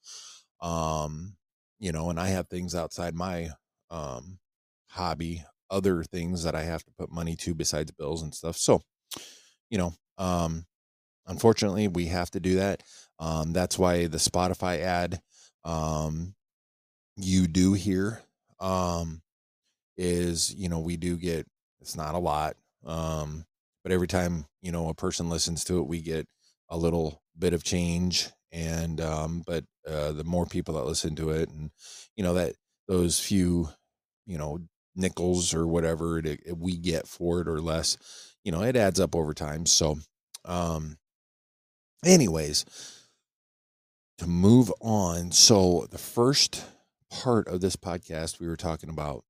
[0.61, 1.37] um
[1.79, 3.51] you know and i have things outside my
[3.91, 4.39] um
[4.89, 8.57] hobby other things that i have to put money to besides bills and stuff.
[8.57, 8.83] So
[9.71, 10.67] you know um
[11.27, 12.83] unfortunately we have to do that
[13.19, 15.21] um that's why the spotify ad
[15.65, 16.35] um
[17.17, 18.23] you do hear
[18.61, 19.23] um
[19.97, 21.47] is you know we do get
[21.81, 23.45] it's not a lot um
[23.83, 26.27] but every time you know a person listens to it we get
[26.69, 31.31] a little bit of change and um but uh the more people that listen to
[31.31, 31.71] it and
[32.17, 32.55] you know that
[32.89, 33.69] those few
[34.27, 34.59] you know
[34.95, 36.23] nickels or whatever
[36.57, 37.99] we get for it or less
[38.45, 39.67] you know it adds up over time.
[39.67, 39.99] So
[40.45, 40.97] um
[42.05, 42.65] anyways
[44.19, 46.65] to move on so the first
[47.11, 49.25] part of this podcast, we were talking about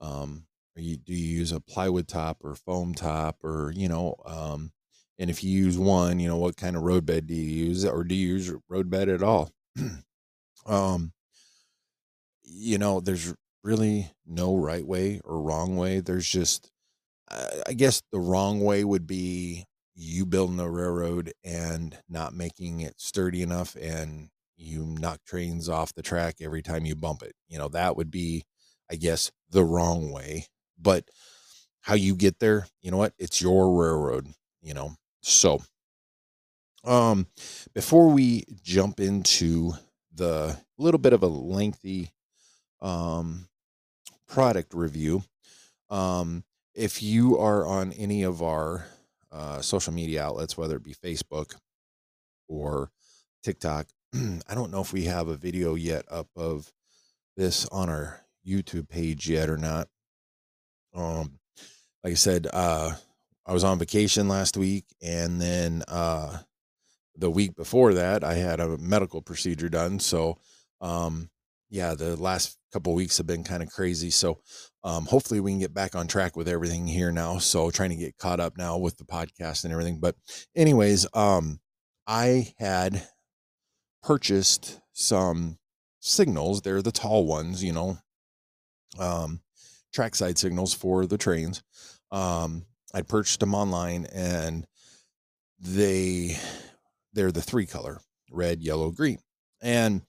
[0.00, 0.44] um,
[0.76, 4.72] you, do you use a plywood top or foam top or, you know, um,
[5.18, 7.84] and if you use one, you know, what kind of road bed do you use
[7.84, 9.50] or do you use road bed at all?
[10.66, 11.12] um,
[12.42, 16.00] you know, there's really no right way or wrong way.
[16.00, 16.70] There's just,
[17.66, 22.94] I guess the wrong way would be you building a railroad and not making it
[23.00, 27.34] sturdy enough and you knock trains off the track every time you bump it.
[27.48, 28.44] You know, that would be,
[28.90, 30.46] I guess, the wrong way.
[30.78, 31.08] But
[31.80, 33.14] how you get there, you know what?
[33.18, 34.28] It's your railroad,
[34.62, 34.92] you know.
[35.22, 35.62] So,
[36.84, 37.26] um,
[37.74, 39.72] before we jump into
[40.14, 42.10] the little bit of a lengthy
[42.80, 43.48] um
[44.28, 45.22] product review,
[45.90, 48.86] um, if you are on any of our
[49.32, 51.54] uh, social media outlets, whether it be Facebook
[52.48, 52.90] or
[53.42, 56.72] TikTok, I don't know if we have a video yet up of
[57.36, 59.88] this on our YouTube page yet or not.
[60.94, 61.38] Um,
[62.04, 62.92] like I said, uh,
[63.46, 66.38] I was on vacation last week, and then uh,
[67.16, 69.98] the week before that, I had a medical procedure done.
[69.98, 70.38] So,
[70.80, 71.30] um,
[71.72, 74.10] yeah, the last couple weeks have been kind of crazy.
[74.10, 74.40] So,
[74.84, 77.38] um, hopefully, we can get back on track with everything here now.
[77.38, 79.98] So, trying to get caught up now with the podcast and everything.
[79.98, 80.14] But,
[80.54, 81.60] anyways, um,
[82.06, 83.02] I had
[84.02, 85.56] purchased some
[86.00, 86.60] signals.
[86.60, 87.96] They're the tall ones, you know,
[88.98, 89.40] um,
[89.94, 91.62] trackside signals for the trains.
[92.10, 94.66] Um, I purchased them online and
[95.58, 96.36] they
[97.14, 97.98] they're the three color
[98.30, 99.20] red, yellow, green.
[99.62, 100.02] And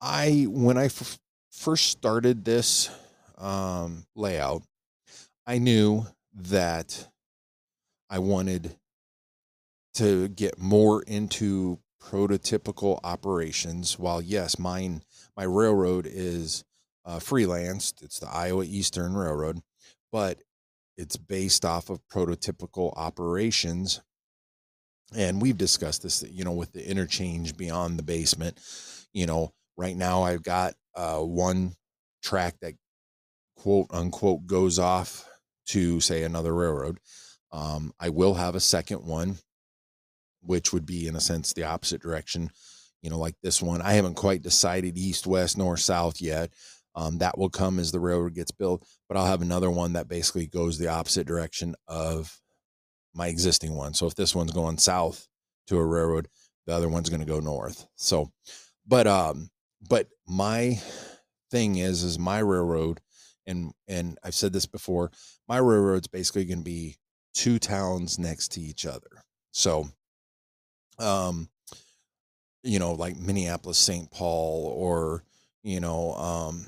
[0.00, 1.18] I when I f-
[1.50, 2.90] first started this
[3.38, 4.62] um, layout,
[5.46, 7.08] I knew that
[8.10, 8.76] I wanted
[9.94, 13.98] to get more into prototypical operations.
[13.98, 15.02] While yes, mine
[15.36, 16.64] my railroad is
[17.04, 19.60] uh, freelanced, it's the Iowa Eastern Railroad,
[20.12, 20.42] but
[20.96, 24.00] it's based off of prototypical operations.
[25.14, 28.58] And we've discussed this, you know, with the interchange beyond the basement.
[29.12, 31.74] You know, right now I've got uh, one
[32.22, 32.74] track that
[33.56, 35.28] quote unquote goes off
[35.66, 36.98] to say another railroad.
[37.52, 39.36] Um, I will have a second one,
[40.42, 42.50] which would be in a sense the opposite direction.
[43.02, 46.52] You know, like this one, I haven't quite decided east, west, north, south yet.
[46.94, 50.08] Um, that will come as the railroad gets built, but I'll have another one that
[50.08, 52.40] basically goes the opposite direction of
[53.14, 53.92] my existing one.
[53.92, 55.28] So if this one's going south
[55.66, 56.28] to a railroad,
[56.66, 57.86] the other one's going to go north.
[57.96, 58.30] So,
[58.86, 59.50] but um,
[59.80, 60.80] but my
[61.50, 63.00] thing is, is my railroad,
[63.46, 65.10] and and I've said this before,
[65.48, 66.96] my railroad's basically going to be
[67.34, 69.24] two towns next to each other.
[69.52, 69.88] So,
[70.98, 71.48] um,
[72.62, 74.10] you know, like Minneapolis, St.
[74.10, 75.22] Paul, or
[75.62, 76.66] you know, um,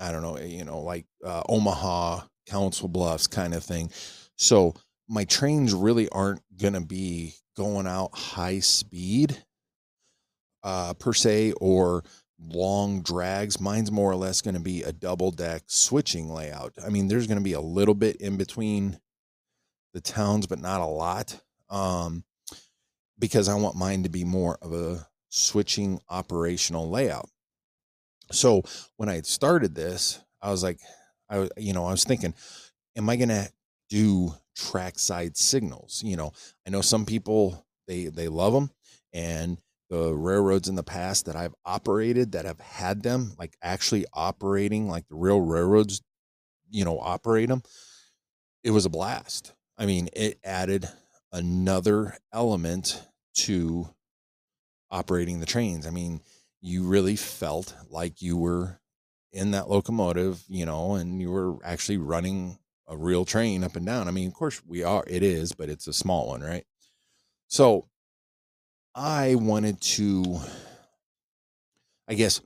[0.00, 3.90] I don't know, you know, like uh, Omaha, Council Bluffs kind of thing.
[4.36, 4.74] So
[5.08, 9.44] my trains really aren't going to be going out high speed
[10.64, 12.02] uh, per se or
[12.40, 13.60] long drags.
[13.60, 16.72] Mine's more or less going to be a double deck switching layout.
[16.84, 18.98] I mean, there's going to be a little bit in between
[19.92, 21.40] the towns, but not a lot.
[21.70, 22.24] Um,
[23.18, 27.28] because I want mine to be more of a switching operational layout.
[28.32, 28.62] So
[28.96, 30.80] when I started this, I was like,
[31.30, 32.34] I you know, I was thinking,
[32.96, 33.48] am I going to
[33.88, 36.02] do trackside signals?
[36.04, 36.32] You know,
[36.66, 38.70] I know some people they they love them,
[39.12, 39.58] and
[39.94, 44.88] the railroads in the past that I've operated that have had them, like actually operating
[44.88, 46.02] like the real railroads,
[46.68, 47.62] you know, operate them.
[48.64, 49.52] It was a blast.
[49.78, 50.88] I mean, it added
[51.32, 53.88] another element to
[54.90, 55.86] operating the trains.
[55.86, 56.20] I mean,
[56.60, 58.80] you really felt like you were
[59.32, 63.86] in that locomotive, you know, and you were actually running a real train up and
[63.86, 64.08] down.
[64.08, 66.64] I mean, of course we are, it is, but it's a small one, right?
[67.46, 67.88] So
[68.94, 70.38] I wanted to,
[72.08, 72.40] I guess,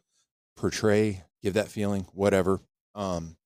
[0.57, 2.61] portray, give that feeling, whatever,
[2.94, 3.36] um,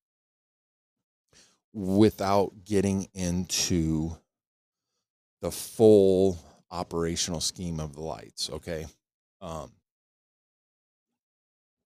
[1.73, 4.17] without getting into
[5.41, 6.39] the full
[6.71, 8.51] operational scheme of the lights.
[8.51, 8.87] Okay.
[9.41, 9.73] Um,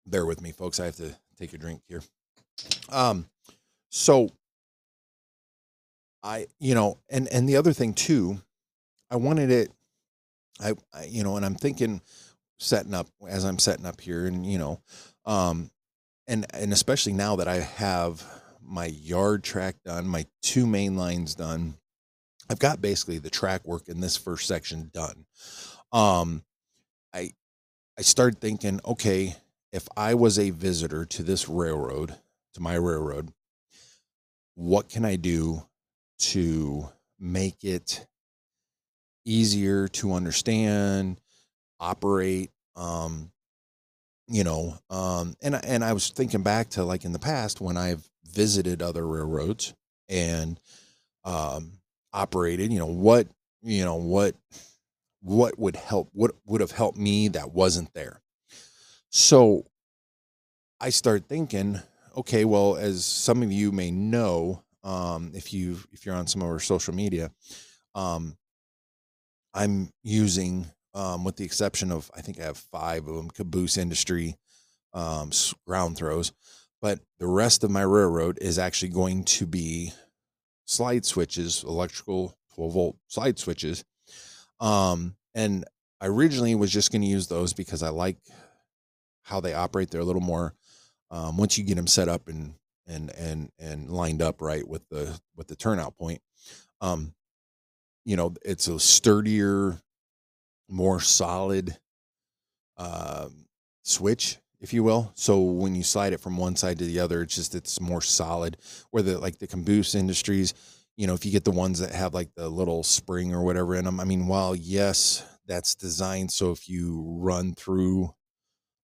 [0.07, 0.81] bear with me, folks.
[0.81, 2.03] I have to take a drink here.
[2.89, 3.27] Um,
[3.91, 4.31] so
[6.23, 8.39] I, you know, and and the other thing too,
[9.11, 9.71] I wanted it.
[10.61, 12.01] I, I you know, and I'm thinking
[12.59, 14.81] setting up as I'm setting up here, and you know,
[15.25, 15.71] um,
[16.27, 18.25] and and especially now that I have
[18.63, 21.75] my yard track done, my two main lines done.
[22.49, 25.27] I've got basically the track work in this first section done.
[25.93, 26.45] Um,
[27.13, 27.33] I
[27.99, 29.37] I started thinking, okay,
[29.73, 32.15] if I was a visitor to this railroad,
[32.55, 33.33] to my railroad,
[34.55, 35.67] what can I do
[36.19, 36.89] to
[37.19, 38.07] make it
[39.27, 41.21] easier to understand,
[41.79, 43.31] operate, um,
[44.29, 47.77] you know, um, and and I was thinking back to like in the past when
[47.77, 49.75] I've visited other railroads
[50.09, 50.59] and
[51.25, 51.73] um,
[52.13, 53.29] operated, you know, what
[53.63, 54.35] you know what
[55.23, 58.21] what would help what would have helped me that wasn't there.
[59.11, 59.65] So
[60.81, 61.81] I start thinking,
[62.17, 66.43] okay, well, as some of you may know, um, if you if you're on some
[66.43, 67.31] of our social media,
[67.95, 68.37] um,
[69.57, 73.79] I'm using, um, with the exception of I think I have five of them, Caboose
[73.79, 74.37] Industry
[74.93, 75.31] um,
[75.67, 76.33] ground throws,
[76.83, 79.93] but the rest of my railroad is actually going to be
[80.67, 83.85] slide switches, electrical 12 volt slide switches.
[84.61, 85.65] Um, and
[86.01, 88.19] I originally was just going to use those because I like
[89.23, 89.91] how they operate.
[89.91, 90.55] They're a little more
[91.11, 92.55] um, once you get them set up and
[92.87, 96.21] and and and lined up right with the with the turnout point.
[96.81, 97.15] Um,
[98.07, 99.83] you know, it's a sturdier,
[100.69, 101.79] more solid
[102.79, 103.29] uh,
[103.83, 105.13] switch, if you will.
[105.15, 108.03] So when you slide it from one side to the other, it's just it's more
[108.03, 108.59] solid.
[108.91, 110.55] Where the like the Caboose Industries,
[110.97, 113.75] you know, if you get the ones that have like the little spring or whatever
[113.75, 118.11] in them, I mean, while yes, that's designed so if you run through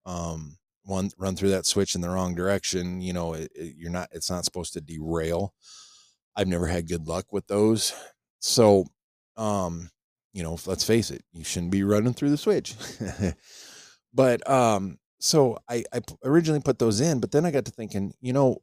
[0.06, 3.90] um one run through that switch in the wrong direction you know it, it, you're
[3.90, 5.54] not it's not supposed to derail
[6.36, 7.94] i've never had good luck with those
[8.40, 8.84] so
[9.36, 9.90] um
[10.32, 12.74] you know let's face it you shouldn't be running through the switch
[14.14, 18.12] but um so I, I originally put those in but then i got to thinking
[18.20, 18.58] you know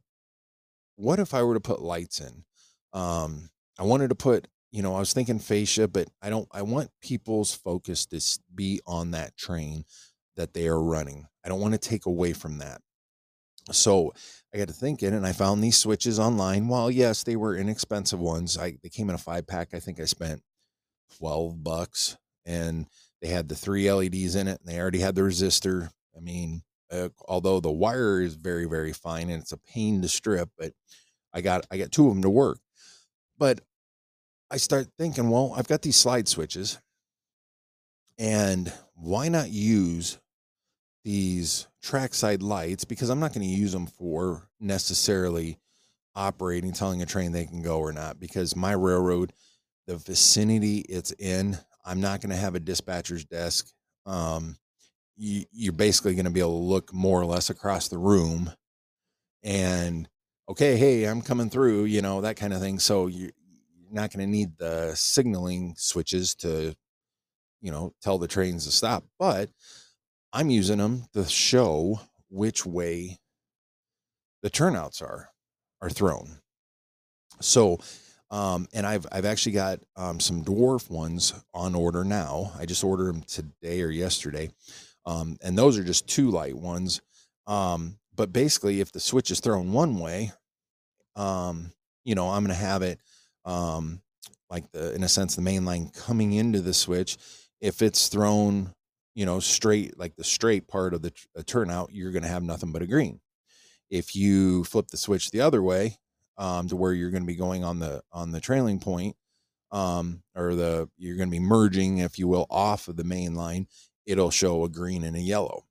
[0.96, 2.44] what if i were to put lights in
[2.92, 6.62] um i wanted to put you know i was thinking fascia but i don't i
[6.62, 8.20] want people's focus to
[8.54, 9.84] be on that train
[10.40, 11.26] that they are running.
[11.44, 12.80] I don't want to take away from that.
[13.70, 14.12] So
[14.52, 16.66] I got to thinking, and I found these switches online.
[16.66, 18.58] While yes, they were inexpensive ones.
[18.58, 19.74] I they came in a five pack.
[19.74, 20.42] I think I spent
[21.18, 22.86] twelve bucks, and
[23.20, 25.90] they had the three LEDs in it, and they already had the resistor.
[26.16, 30.08] I mean, uh, although the wire is very very fine and it's a pain to
[30.08, 30.72] strip, but
[31.32, 32.58] I got I got two of them to work.
[33.38, 33.60] But
[34.50, 36.78] I start thinking, well, I've got these slide switches,
[38.18, 40.18] and why not use
[41.04, 45.58] these trackside lights because I'm not going to use them for necessarily
[46.14, 48.20] operating, telling a train they can go or not.
[48.20, 49.32] Because my railroad,
[49.86, 53.68] the vicinity it's in, I'm not going to have a dispatcher's desk.
[54.06, 54.56] Um,
[55.16, 58.52] you, you're basically going to be able to look more or less across the room
[59.42, 60.08] and
[60.48, 62.78] okay, hey, I'm coming through, you know, that kind of thing.
[62.78, 63.30] So you're
[63.90, 66.74] not going to need the signaling switches to,
[67.60, 69.04] you know, tell the trains to stop.
[69.18, 69.50] But
[70.32, 73.18] I'm using them to show which way
[74.42, 75.30] the turnouts are
[75.82, 76.38] are thrown.
[77.40, 77.78] So,
[78.30, 82.52] um, and I've I've actually got um, some dwarf ones on order now.
[82.58, 84.50] I just ordered them today or yesterday,
[85.06, 87.00] um, and those are just two light ones.
[87.46, 90.32] Um, but basically, if the switch is thrown one way,
[91.16, 91.72] um,
[92.04, 93.00] you know, I'm going to have it
[93.44, 94.00] um,
[94.50, 97.16] like the in a sense the main line coming into the switch.
[97.60, 98.74] If it's thrown
[99.14, 101.12] you know, straight, like the straight part of the
[101.44, 103.20] turnout, you're going to have nothing but a green.
[103.90, 105.98] If you flip the switch the other way,
[106.40, 109.14] um, to where you're going to be going on the on the trailing point,
[109.70, 113.34] um, or the you're going to be merging, if you will, off of the main
[113.34, 113.66] line,
[114.06, 115.64] it'll show a green and a yellow.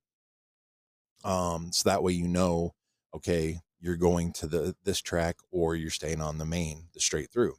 [1.26, 2.76] Um, so that way you know,
[3.16, 7.32] okay, you're going to the this track or you're staying on the main, the straight
[7.32, 7.56] through.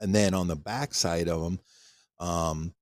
[0.00, 1.60] And then on the back side of them,
[2.20, 2.74] um,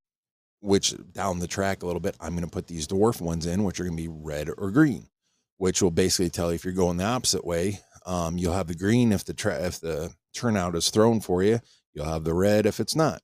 [0.61, 3.65] which down the track a little bit, I'm going to put these dwarf ones in,
[3.65, 5.09] which are going to be red or green,
[5.57, 7.81] which will basically tell you if you're going the opposite way.
[8.05, 11.61] Um, you'll have the green if the tra- if the turnout is thrown for you.
[11.95, 13.21] You'll have the red if it's not.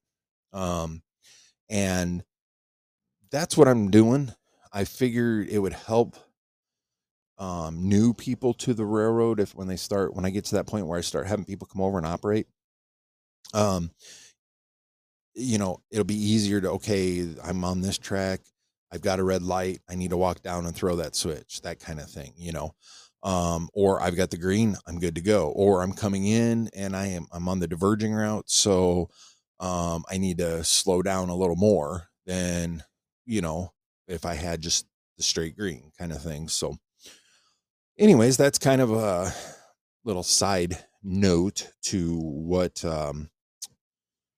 [0.53, 1.03] Um,
[1.69, 2.23] and
[3.31, 4.33] that's what I'm doing.
[4.73, 6.17] I figured it would help
[7.39, 10.67] um, new people to the railroad if when they start when I get to that
[10.67, 12.47] point where I start having people come over and operate.
[13.55, 13.91] Um,
[15.35, 18.41] you know, it'll be easier to, okay, I'm on this track.
[18.93, 19.81] I've got a red light.
[19.89, 22.75] I need to walk down and throw that switch, that kind of thing, you know.
[23.23, 25.51] Um, or I've got the green, I'm good to go.
[25.51, 29.11] Or I'm coming in and I am I'm on the diverging route, so
[29.61, 32.83] um, I need to slow down a little more than
[33.27, 33.73] you know
[34.07, 36.49] if I had just the straight green kind of thing.
[36.49, 36.77] So,
[37.99, 39.33] anyways, that's kind of a
[40.05, 43.31] little side note to what um,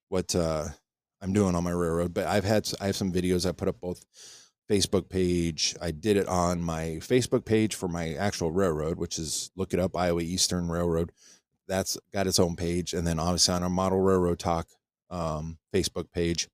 [0.08, 0.68] what uh,
[1.20, 2.14] I'm doing on my railroad.
[2.14, 4.04] But I've had I have some videos I put up both
[4.70, 5.74] Facebook page.
[5.82, 9.80] I did it on my Facebook page for my actual railroad, which is look it
[9.80, 11.10] up Iowa Eastern Railroad.
[11.66, 14.68] That's got its own page, and then obviously on our Model Railroad Talk
[15.10, 16.48] um, Facebook page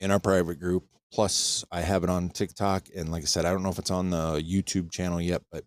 [0.00, 0.84] in our private group.
[1.12, 3.90] Plus, I have it on TikTok, and like I said, I don't know if it's
[3.90, 5.64] on the YouTube channel yet, but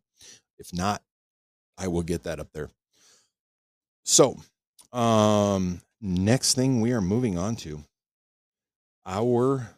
[0.58, 1.02] if not,
[1.78, 2.70] I will get that up there.
[4.04, 4.38] So,
[4.94, 7.84] um, next thing we are moving on to
[9.06, 9.70] our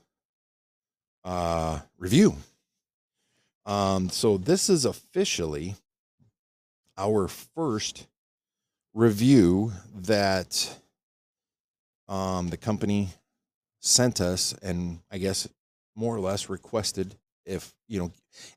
[1.23, 2.35] uh, review.
[3.65, 5.75] Um, so this is officially
[6.97, 8.07] our first
[8.93, 10.77] review that
[12.07, 13.09] um, the company
[13.79, 15.47] sent us, and I guess
[15.95, 17.15] more or less requested
[17.45, 18.11] if you know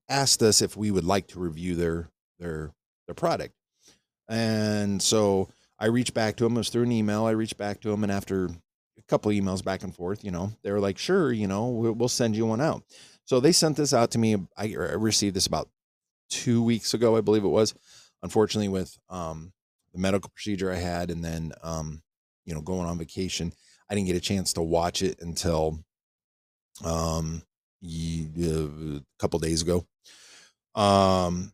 [0.09, 2.09] asked us if we would like to review their
[2.39, 2.73] their
[3.07, 3.55] their product.
[4.29, 5.49] And so
[5.79, 6.55] I reached back to him.
[6.55, 7.27] It was through an email.
[7.27, 8.51] I reached back to him, and after
[9.09, 12.37] couple emails back and forth, you know, they were like, sure, you know, we'll send
[12.37, 12.83] you one out.
[13.25, 14.37] So they sent this out to me.
[14.57, 15.69] I received this about
[16.31, 17.75] two weeks ago, I believe it was.
[18.23, 19.53] Unfortunately, with um,
[19.93, 22.03] the medical procedure I had, and then um,
[22.45, 23.53] you know, going on vacation,
[23.89, 25.85] I didn't get a chance to watch it until
[26.85, 27.43] um,
[27.83, 29.87] a couple days ago.
[30.75, 31.53] Um,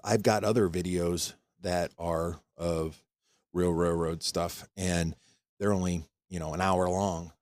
[0.03, 3.01] I've got other videos that are of
[3.53, 5.15] real railroad stuff and
[5.59, 7.33] they're only, you know, an hour long.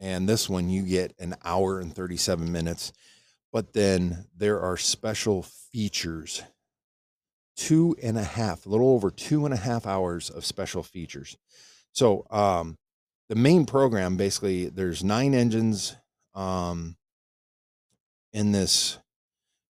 [0.00, 2.92] And this one you get an hour and 37 minutes.
[3.52, 6.42] But then there are special features
[7.56, 11.36] two and a half, a little over two and a half hours of special features.
[11.92, 12.78] So, um,
[13.28, 15.96] the main program basically there's nine engines
[16.34, 16.96] um,
[18.32, 18.98] in this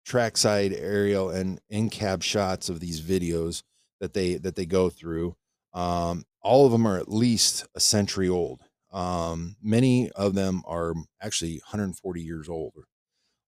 [0.05, 3.63] trackside aerial and in cab shots of these videos
[4.01, 5.37] that they that they go through.
[5.75, 8.61] Um, all of them are at least a century old.
[8.93, 12.73] Um, many of them are actually 140 years old,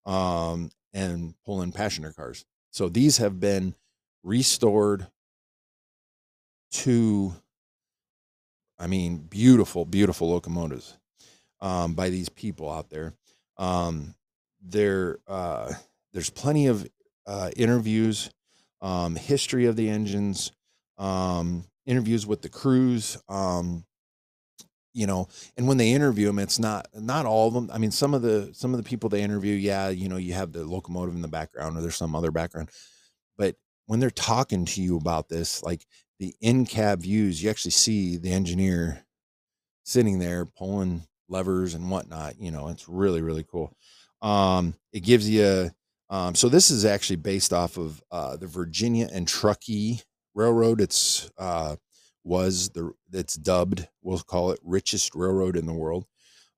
[0.05, 2.45] um, and pulling passenger cars.
[2.71, 3.75] So these have been
[4.23, 5.07] restored
[6.71, 7.33] to,
[8.77, 10.97] I mean, beautiful, beautiful locomotives
[11.61, 13.13] um, by these people out there.
[13.57, 14.15] Um,
[14.61, 15.73] there, uh,
[16.13, 16.87] there's plenty of
[17.25, 18.29] uh, interviews,
[18.81, 20.51] um, history of the engines,
[20.97, 23.17] um, interviews with the crews.
[23.27, 23.85] Um,
[24.93, 27.69] you know, and when they interview them, it's not not all of them.
[27.71, 30.33] I mean, some of the some of the people they interview, yeah, you know, you
[30.33, 32.69] have the locomotive in the background, or there's some other background,
[33.37, 33.55] but
[33.89, 35.83] when they're talking to you about this, like
[36.19, 39.03] the in cab views, you actually see the engineer
[39.83, 42.39] sitting there pulling levers and whatnot.
[42.39, 43.75] You know, it's really, really cool.
[44.21, 45.71] Um, it gives you,
[46.11, 50.01] um, so this is actually based off of uh, the Virginia and Truckee
[50.35, 50.81] Railroad.
[50.81, 51.77] It's, uh,
[52.23, 56.05] was the, it's dubbed, we'll call it richest railroad in the world.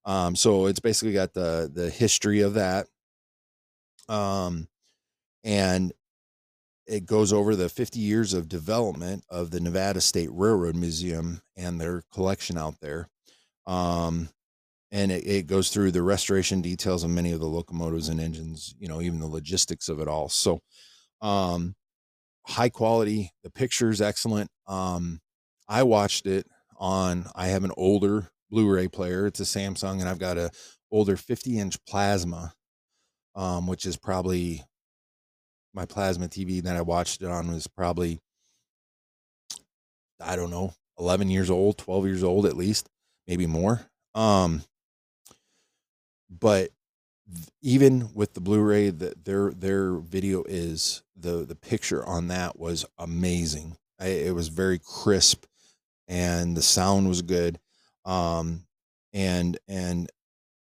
[0.03, 2.87] Um, so it's basically got the, the history of that.
[4.09, 4.67] Um,
[5.45, 5.93] and
[6.87, 11.79] it goes over the 50 years of development of the Nevada State Railroad Museum and
[11.79, 13.07] their collection out there.
[13.67, 14.29] Um,
[14.91, 18.75] and it, it, goes through the restoration details of many of the locomotives and engines,
[18.77, 20.27] you know, even the logistics of it all.
[20.27, 20.59] So,
[21.21, 21.75] um,
[22.45, 23.31] high quality.
[23.43, 24.49] The picture is excellent.
[24.67, 25.21] Um,
[25.69, 29.27] I watched it on, I have an older Blu-ray player.
[29.27, 30.49] It's a Samsung and I've got a
[30.91, 32.53] older 50 inch plasma,
[33.35, 34.63] um, which is probably
[35.73, 38.19] my plasma TV that I watched it on was probably
[40.19, 42.89] I don't know, 11 years old, 12 years old at least,
[43.27, 43.81] maybe more.
[44.13, 44.63] Um
[46.29, 46.71] but
[47.61, 52.85] even with the Blu-ray that their their video is the the picture on that was
[52.97, 53.77] amazing.
[53.99, 55.45] I, it was very crisp
[56.07, 57.59] and the sound was good.
[58.05, 58.65] Um
[59.13, 60.09] and and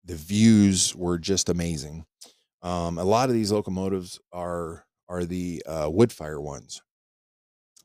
[0.05, 2.05] the views were just amazing.
[2.63, 6.81] Um, a lot of these locomotives are are the uh, wood fire ones.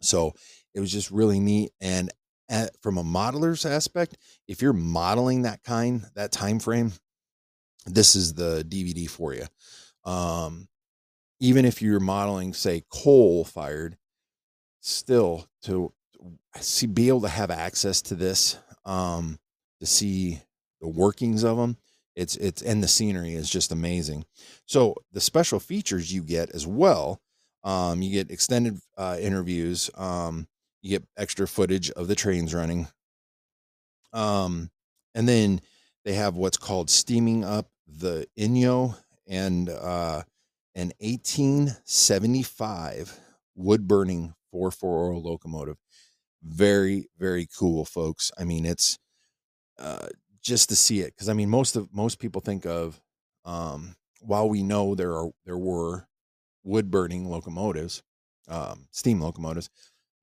[0.02, 0.34] So
[0.74, 1.72] it was just really neat.
[1.82, 2.12] And
[2.48, 4.16] at, from a modeler's aspect,
[4.48, 6.94] if you're modeling that kind, that time frame,
[7.86, 9.46] this is the DVD for you.
[10.10, 10.68] Um,
[11.40, 13.98] even if you're modeling, say, coal fired,
[14.82, 15.92] still to
[16.60, 19.40] see be able to have access to this, um,
[19.80, 20.40] to see
[20.80, 21.78] the workings of them,
[22.16, 24.26] it's it's and the scenery is just amazing.
[24.66, 27.20] So the special features you get as well,
[27.64, 30.48] um, you get extended uh, interviews, um,
[30.82, 32.88] you get extra footage of the trains running,
[34.14, 34.70] um,
[35.14, 35.62] and then
[36.04, 38.96] they have what's called steaming up the Inyo
[39.28, 40.24] and uh,
[40.76, 43.20] an 1875
[43.56, 45.78] wood burning 440 locomotive.
[46.44, 48.32] Very very cool, folks.
[48.38, 49.00] I mean, it's
[49.80, 50.08] uh,
[50.46, 53.02] just to see it because I mean most of most people think of
[53.46, 56.08] um, while we know there are there were
[56.64, 58.04] wood burning locomotives,
[58.48, 59.70] um, steam locomotives,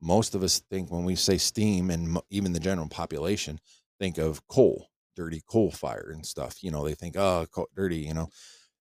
[0.01, 3.61] most of us think when we say steam and even the general population
[4.01, 6.63] think of coal, dirty coal fire and stuff.
[6.63, 7.99] You know, they think oh coal, dirty.
[7.99, 8.31] You know,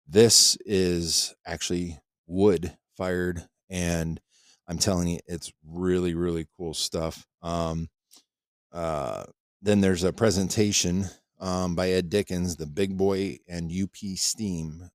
[0.08, 4.20] This is actually wood fired, and
[4.68, 7.26] I'm telling you, it's really, really cool stuff.
[7.42, 7.88] Um,
[8.72, 9.24] uh,
[9.62, 11.06] then there's a presentation
[11.40, 14.90] um, by Ed Dickens, the Big Boy and UP Steam.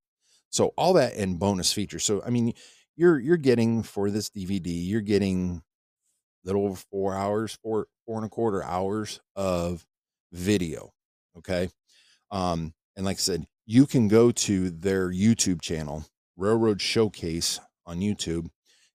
[0.50, 2.04] So all that and bonus features.
[2.04, 2.52] So I mean,
[2.96, 5.62] you're you're getting for this DVD, you're getting
[6.44, 9.86] a little over four hours, four four and a quarter hours of
[10.32, 10.92] video.
[11.38, 11.70] Okay,
[12.30, 16.04] um, and like I said, you can go to their YouTube channel,
[16.36, 18.48] Railroad Showcase on YouTube,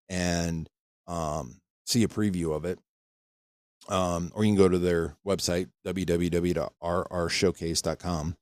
[0.07, 0.69] and
[1.07, 2.79] um, see a preview of it
[3.89, 8.35] um, or you can go to their website www.rrshowcase.com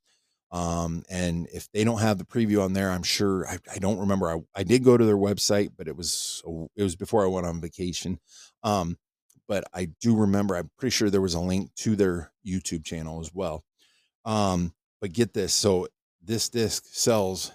[0.50, 3.98] um, and if they don't have the preview on there i'm sure i, I don't
[3.98, 4.30] remember.
[4.30, 6.42] I, I did go to their website but it was
[6.76, 8.18] it was before i went on vacation.
[8.62, 8.96] Um,
[9.46, 13.20] but i do remember i'm pretty sure there was a link to their youtube channel
[13.20, 13.64] as well.
[14.24, 15.88] Um, but get this so
[16.22, 17.52] this disc sells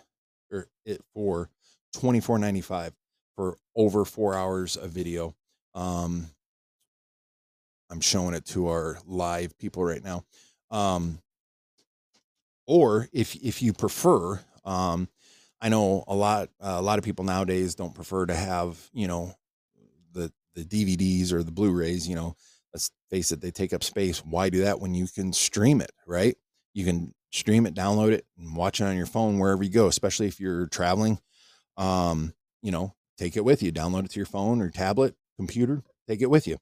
[0.52, 1.50] er, it for
[1.96, 2.92] 24.95
[3.36, 5.36] for over four hours of video.
[5.76, 6.28] Um,
[7.90, 10.24] I'm showing it to our live people right now.
[10.72, 11.20] Um,
[12.66, 15.08] or if if you prefer, um,
[15.62, 19.08] I know a lot uh, a lot of people nowadays don't prefer to have you
[19.08, 19.34] know
[20.14, 22.08] the the DVDs or the Blu-rays.
[22.08, 22.36] You know,
[22.74, 24.20] let's face it, they take up space.
[24.26, 25.92] Why do that when you can stream it?
[26.08, 26.36] Right?
[26.74, 29.88] You can stream it, download it, and watch it on your phone wherever you go.
[29.88, 31.20] Especially if you're traveling.
[31.78, 33.72] Um, you know, take it with you.
[33.72, 35.84] Download it to your phone or tablet, computer.
[36.08, 36.58] Take it with you.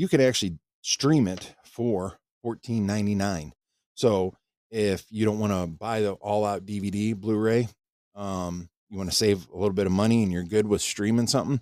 [0.00, 3.52] You could actually stream it for $14.99.
[3.96, 4.32] So
[4.70, 7.68] if you don't want to buy the all out DVD Blu-ray,
[8.14, 11.26] um, you want to save a little bit of money and you're good with streaming
[11.26, 11.60] something,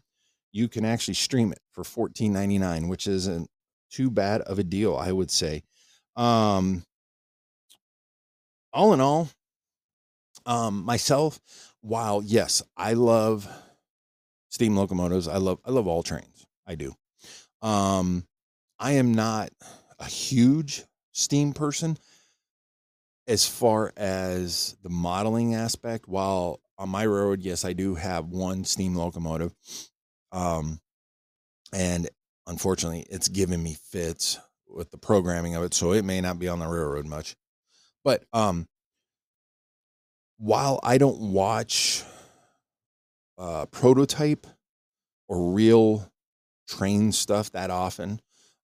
[0.53, 3.49] you can actually stream it for $14.99, which isn't
[3.91, 5.65] too bad of a deal, I would say.
[6.15, 6.85] Um,
[8.73, 9.31] all in all,
[10.47, 11.41] um, myself,
[11.81, 13.49] while yes, I love
[14.49, 16.47] steam locomotives, I love I love all trains.
[16.69, 16.95] I do.
[17.63, 18.28] Um,
[18.79, 19.51] I am not
[19.99, 21.99] a huge steam person
[23.27, 26.09] as far as the modeling aspect.
[26.09, 29.55] While on my road, yes, I do have one steam locomotive.
[30.33, 30.81] Um,
[31.73, 32.09] and
[32.47, 36.49] unfortunately, it's given me fits with the programming of it, so it may not be
[36.49, 37.37] on the railroad much.
[38.05, 38.69] But um,
[40.39, 42.05] while I don't watch
[43.37, 44.47] uh, prototype
[45.29, 46.11] or real
[46.69, 48.21] train stuff that often,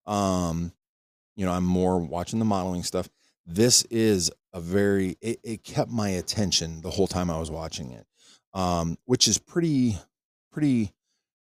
[0.07, 0.73] um,
[1.37, 3.09] you know, I'm more watching the modeling stuff.
[3.47, 7.91] This is a very it, it kept my attention the whole time I was watching
[7.93, 8.07] it.
[8.53, 9.97] Um, which is pretty
[10.53, 10.93] pretty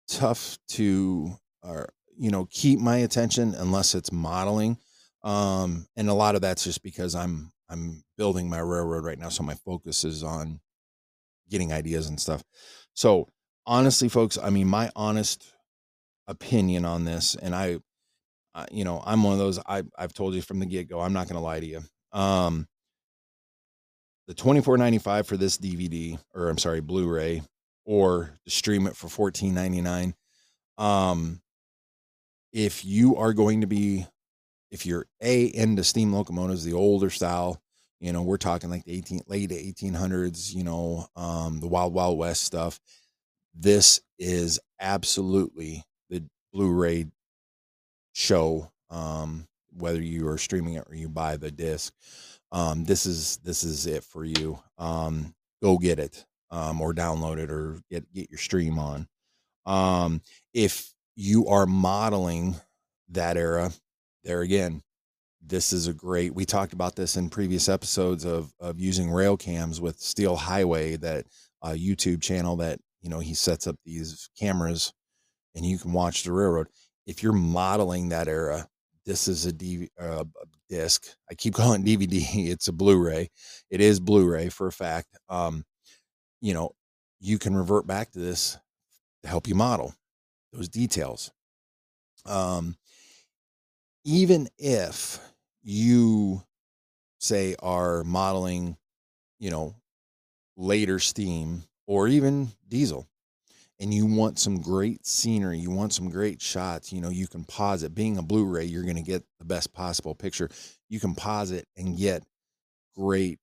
[0.08, 1.88] tough to or
[2.20, 4.76] you know, keep my attention unless it's modeling.
[5.24, 9.30] Um, and a lot of that's just because I'm I'm building my railroad right now,
[9.30, 10.61] so my focus is on
[11.48, 12.42] getting ideas and stuff.
[12.94, 13.28] So
[13.64, 15.52] honestly, folks, I mean, my honest
[16.26, 17.78] opinion on this, and I
[18.70, 19.59] you know, I'm one of those.
[19.66, 21.01] I I've told you from the get go.
[21.01, 21.80] I'm not going to lie to you.
[22.12, 22.66] Um,
[24.26, 27.42] the 24.95 for this DVD, or I'm sorry, Blu-ray,
[27.84, 30.14] or stream it for 14.99.
[30.78, 31.40] Um,
[32.53, 34.07] if you are going to be,
[34.70, 37.61] if you're a into steam locomotives, the older style,
[37.98, 42.16] you know, we're talking like the 18 late 1800s, you know, um, the Wild Wild
[42.16, 42.78] West stuff.
[43.53, 47.07] This is absolutely the Blu-ray
[48.12, 51.92] show um, whether you are streaming it or you buy the disc
[52.52, 54.58] um, this is this is it for you.
[54.78, 59.06] Um, go get it um, or download it or get get your stream on.
[59.66, 62.56] Um, if you are modeling
[63.11, 63.72] that era
[64.22, 64.80] there again
[65.44, 69.36] this is a great we talked about this in previous episodes of of using rail
[69.36, 71.26] cams with steel highway that
[71.62, 74.92] uh, youtube channel that you know he sets up these cameras
[75.56, 76.68] and you can watch the railroad
[77.11, 78.68] if you're modeling that era,
[79.04, 80.24] this is a DV, uh,
[80.68, 81.08] disc.
[81.28, 82.48] I keep calling it DVD.
[82.48, 83.28] It's a Blu-ray.
[83.68, 85.18] It is Blu-ray for a fact.
[85.28, 85.64] Um,
[86.40, 86.70] you know,
[87.18, 88.56] you can revert back to this
[89.24, 89.92] to help you model
[90.52, 91.32] those details.
[92.26, 92.76] Um,
[94.04, 95.18] even if
[95.64, 96.44] you
[97.18, 98.76] say are modeling,
[99.40, 99.74] you know,
[100.56, 103.09] later steam or even diesel,
[103.81, 107.45] and you want some great scenery, you want some great shots, you know, you can
[107.45, 107.95] pause it.
[107.95, 110.51] Being a Blu ray, you're going to get the best possible picture.
[110.91, 112.22] You can pause it and get
[112.95, 113.39] great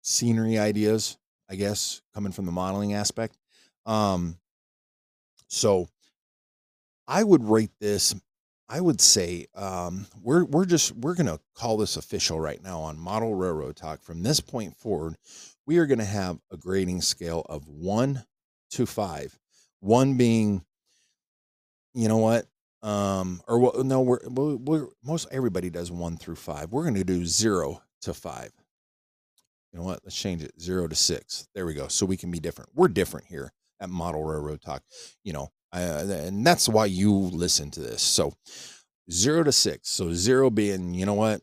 [0.00, 1.18] scenery ideas,
[1.50, 3.36] I guess, coming from the modeling aspect.
[3.84, 4.38] Um,
[5.48, 5.88] so
[7.06, 8.14] I would rate this.
[8.66, 12.98] I would say um, we're we're just we're gonna call this official right now on
[12.98, 14.02] Model Railroad Talk.
[14.02, 15.16] From this point forward,
[15.66, 18.24] we are to have a grading scale of one
[18.70, 19.38] to five.
[19.84, 20.64] One being,
[21.92, 22.46] you know what?
[22.82, 26.72] Um, or no, we're, we're, we're most everybody does one through five.
[26.72, 28.50] We're going to do zero to five.
[29.70, 30.00] You know what?
[30.02, 31.48] Let's change it zero to six.
[31.54, 31.88] There we go.
[31.88, 32.70] So we can be different.
[32.74, 34.82] We're different here at Model Railroad Talk.
[35.22, 38.00] You know, uh, and that's why you listen to this.
[38.00, 38.32] So
[39.10, 39.90] zero to six.
[39.90, 41.42] So zero being, you know what?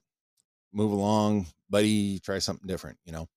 [0.73, 2.17] Move along, buddy.
[2.17, 2.97] Try something different.
[3.05, 3.27] You know,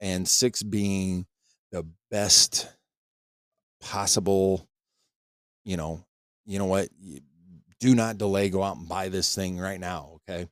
[0.00, 1.24] and six being
[1.72, 2.68] the best
[3.80, 4.66] possible.
[5.64, 6.04] You know,
[6.46, 6.88] you know what?
[7.78, 8.50] Do not delay.
[8.50, 10.20] Go out and buy this thing right now.
[10.28, 10.48] Okay.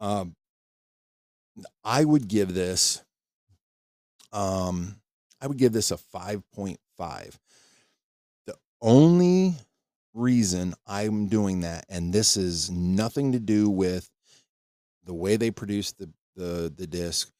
[0.00, 0.34] Um,
[1.84, 3.02] I would give this
[4.32, 4.96] um,
[5.40, 7.38] I would give this a 5.5.
[8.46, 9.54] The only
[10.14, 14.08] reason I'm doing that, and this is nothing to do with
[15.04, 17.30] the way they produce the the the disc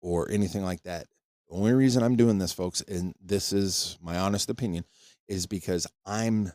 [0.00, 1.06] or anything like that.
[1.52, 4.84] Only reason I'm doing this, folks, and this is my honest opinion,
[5.28, 6.52] is because I'm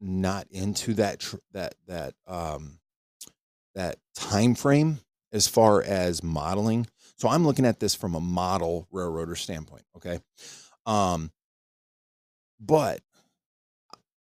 [0.00, 2.78] not into that tr- that that um
[3.74, 5.00] that time frame
[5.32, 6.86] as far as modeling
[7.16, 9.84] so I'm looking at this from a model railroader standpoint.
[9.96, 10.20] Okay.
[10.86, 11.30] Um,
[12.60, 13.00] but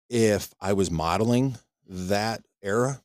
[0.08, 1.56] if I was modeling
[1.88, 3.02] that era,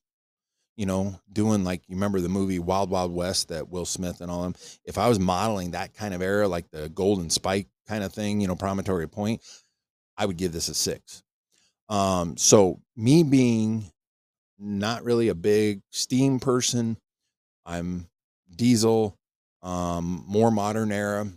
[0.82, 4.32] you know, doing like you remember the movie Wild Wild West that Will Smith and
[4.32, 4.56] all them.
[4.84, 8.42] If I was modeling that kind of era, like the Golden Spike kind of thing,
[8.42, 9.44] you know, Promontory Point,
[10.18, 11.22] I would give this a six.
[11.88, 13.92] Um, so me being
[14.58, 16.98] not really a big steam person,
[17.64, 18.08] I'm
[18.56, 19.16] diesel
[19.62, 21.28] um, more modern era.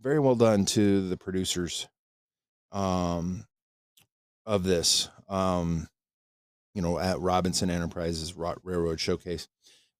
[0.01, 1.87] very well done to the producers
[2.71, 3.45] um
[4.45, 5.09] of this.
[5.29, 5.87] Um,
[6.73, 9.47] you know, at Robinson Enterprises Railroad Showcase.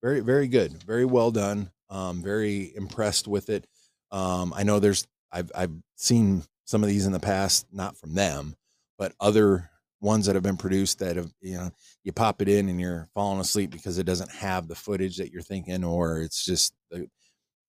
[0.02, 0.84] Very, very good.
[0.84, 1.72] Very well done.
[1.90, 3.66] Um, very impressed with it.
[4.12, 8.14] Um, I know there's I've I've seen some of these in the past, not from
[8.14, 8.56] them,
[8.98, 9.70] but other
[10.02, 11.70] ones that have been produced that have you know
[12.04, 15.32] you pop it in and you're falling asleep because it doesn't have the footage that
[15.32, 17.08] you're thinking or it's just the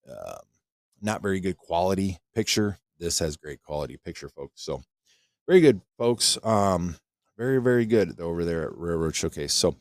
[0.08, 0.38] uh,
[1.02, 4.80] not very good quality picture this has great quality picture folks so
[5.48, 6.94] very good folks um
[7.40, 9.74] very very good over there at railroad showcase so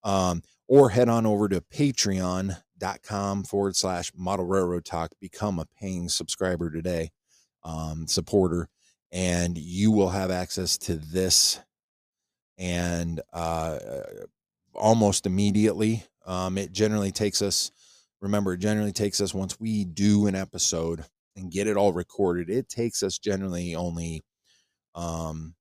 [0.05, 6.09] um, or head on over to patreon.com forward slash model railroad talk, become a paying
[6.09, 7.11] subscriber today.
[7.64, 8.68] um, supporter,
[9.12, 11.61] and you will have access to this
[12.59, 13.78] and uh,
[14.74, 16.05] almost immediately.
[16.26, 17.70] Um, it generally takes us,
[18.20, 21.05] remember, it generally takes us once we do an episode
[21.36, 24.22] and get it all recorded, it takes us generally only
[24.95, 25.55] um,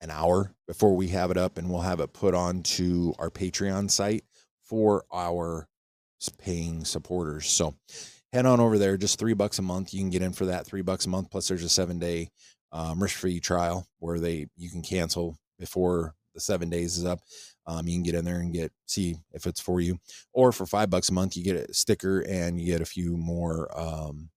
[0.00, 3.90] an hour before we have it up and we'll have it put onto our Patreon
[3.90, 4.24] site
[4.62, 5.68] for our
[6.38, 7.46] paying supporters.
[7.46, 7.74] So
[8.32, 9.94] head on over there, just three bucks a month.
[9.94, 11.30] You can get in for that three bucks a month.
[11.30, 12.28] Plus, there's a seven day
[12.72, 17.20] um, risk free trial where they you can cancel before the seven days is up.
[17.66, 19.98] Um, you can get in there and get see if it's for you.
[20.32, 23.16] Or for five bucks a month, you get a sticker and you get a few
[23.16, 24.30] more um,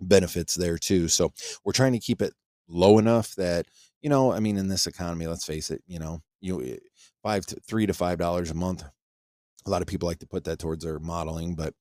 [0.00, 1.08] benefits there too.
[1.08, 1.32] So
[1.64, 2.32] we're trying to keep it
[2.68, 3.66] low enough that
[4.02, 6.76] you know, I mean, in this economy, let's face it, you know, you eh,
[7.22, 8.84] five to three to five dollars a month.
[9.66, 11.74] A lot of people like to put that towards their modeling, but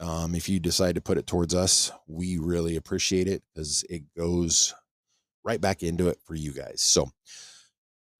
[0.00, 4.02] um, if you decide to put it towards us, we really appreciate it because it
[4.16, 4.74] goes
[5.44, 6.80] right back into it for you guys.
[6.80, 7.10] So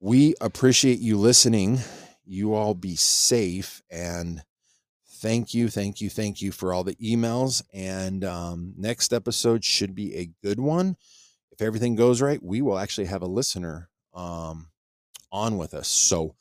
[0.00, 1.78] we appreciate you listening.
[2.24, 4.42] You all be safe and
[5.20, 7.62] thank you, thank you, thank you for all the emails.
[7.72, 10.96] And um, next episode should be a good one.
[11.58, 14.68] If everything goes right, we will actually have a listener um,
[15.32, 15.88] on with us.
[15.88, 16.36] So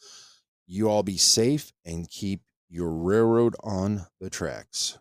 [0.68, 5.00] you all be safe and keep your railroad on the tracks.